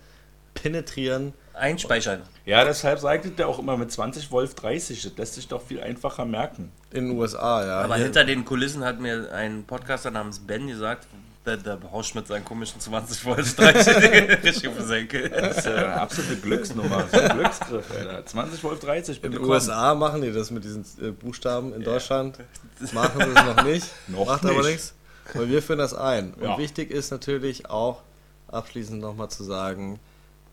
penetrieren. 0.53 1.33
Einspeichern. 1.53 2.23
Ja, 2.45 2.65
deshalb 2.65 2.99
sagt 2.99 3.39
ja 3.39 3.45
auch 3.45 3.59
immer 3.59 3.77
mit 3.77 3.91
20 3.91 4.31
Wolf 4.31 4.55
30. 4.55 5.03
Das 5.03 5.11
lässt 5.17 5.33
sich 5.35 5.47
doch 5.47 5.61
viel 5.61 5.81
einfacher 5.81 6.25
merken. 6.25 6.71
In 6.91 7.09
den 7.09 7.17
USA, 7.17 7.63
ja. 7.65 7.81
Aber 7.81 7.95
Hier- 7.95 8.05
hinter 8.05 8.23
den 8.25 8.43
Kulissen 8.43 8.83
hat 8.83 8.99
mir 8.99 9.31
ein 9.31 9.63
Podcaster 9.65 10.09
namens 10.09 10.39
Ben 10.39 10.67
gesagt, 10.67 11.07
der, 11.45 11.57
der 11.57 11.77
Hausch 11.91 12.15
mit 12.15 12.25
seinen 12.25 12.43
komischen 12.45 12.79
20 12.79 13.25
Volt 13.25 13.57
30 13.59 14.43
richtig 14.43 14.67
auf 14.67 14.77
den 14.77 14.85
Senkel. 14.87 15.29
Das 15.29 15.57
ist 15.57 15.65
ja 15.65 15.75
eine 15.75 16.01
absolute 16.01 16.37
Glücksnummer. 16.37 17.05
So 17.11 17.19
ein 17.19 17.37
Glücksgriff, 17.37 17.85
Alter. 17.99 18.25
20 18.25 18.63
Wolf 18.63 18.79
30, 18.79 19.15
in 19.17 19.21
bitte 19.21 19.33
den 19.35 19.41
komm. 19.41 19.51
USA 19.51 19.93
machen 19.93 20.21
die 20.21 20.31
das 20.31 20.49
mit 20.51 20.63
diesen 20.63 20.85
äh, 21.01 21.11
Buchstaben. 21.11 21.73
In 21.73 21.83
Deutschland 21.83 22.39
machen 22.93 23.19
sie 23.21 23.29
es 23.39 23.45
noch 23.55 23.63
nicht. 23.63 23.87
Noch 24.07 24.25
Macht 24.25 24.45
aber 24.45 24.53
nicht. 24.59 24.65
nichts. 24.67 24.93
Weil 25.33 25.49
wir 25.49 25.61
führen 25.61 25.79
das 25.79 25.93
ein. 25.93 26.33
Und 26.33 26.43
Ja. 26.43 26.57
wichtig 26.57 26.89
ist 26.91 27.11
natürlich 27.11 27.69
auch, 27.69 28.01
abschließend 28.47 29.01
nochmal 29.01 29.29
zu 29.29 29.43
sagen, 29.43 29.99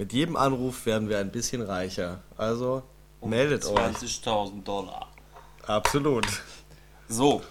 mit 0.01 0.15
jedem 0.15 0.35
Anruf 0.35 0.87
werden 0.87 1.11
wir 1.11 1.19
ein 1.19 1.31
bisschen 1.31 1.61
reicher. 1.61 2.21
Also 2.39 2.83
meldet 3.23 3.67
euch. 3.67 3.79
20.000 3.79 4.65
Dollar. 4.65 5.09
Absolut. 5.67 6.27
So. 7.07 7.43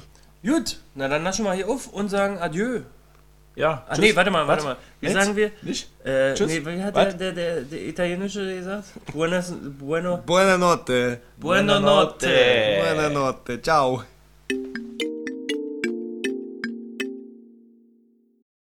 Gut, 0.44 0.80
na 0.96 1.08
dann 1.08 1.24
lassen 1.24 1.44
wir 1.44 1.52
mal 1.52 1.56
hier 1.56 1.70
auf 1.70 1.94
und 1.94 2.10
sagen 2.10 2.40
Adieu. 2.40 2.82
Ja. 3.56 3.86
Ah 3.88 3.94
tschüss. 3.94 4.04
nee, 4.04 4.16
warte 4.16 4.32
mal, 4.32 4.48
warte 4.48 4.64
mal. 4.64 4.78
Wie 5.00 5.06
Jetzt? 5.06 5.16
sagen 5.16 5.36
wir? 5.36 5.52
Nicht? 5.62 5.90
Äh, 6.04 6.34
Tschüss. 6.34 6.48
nee, 6.48 6.66
wie 6.66 6.82
hat 6.82 6.96
der, 6.96 7.14
der, 7.14 7.32
der, 7.34 7.62
der 7.62 7.88
Italienische 7.88 8.56
gesagt? 8.56 8.86
Buenas, 9.14 9.54
bueno, 9.78 10.18
Buonanotte. 10.26 11.20
buonanotte. 11.38 12.30
Buonanotte. 12.82 13.62
Ciao. 13.62 14.02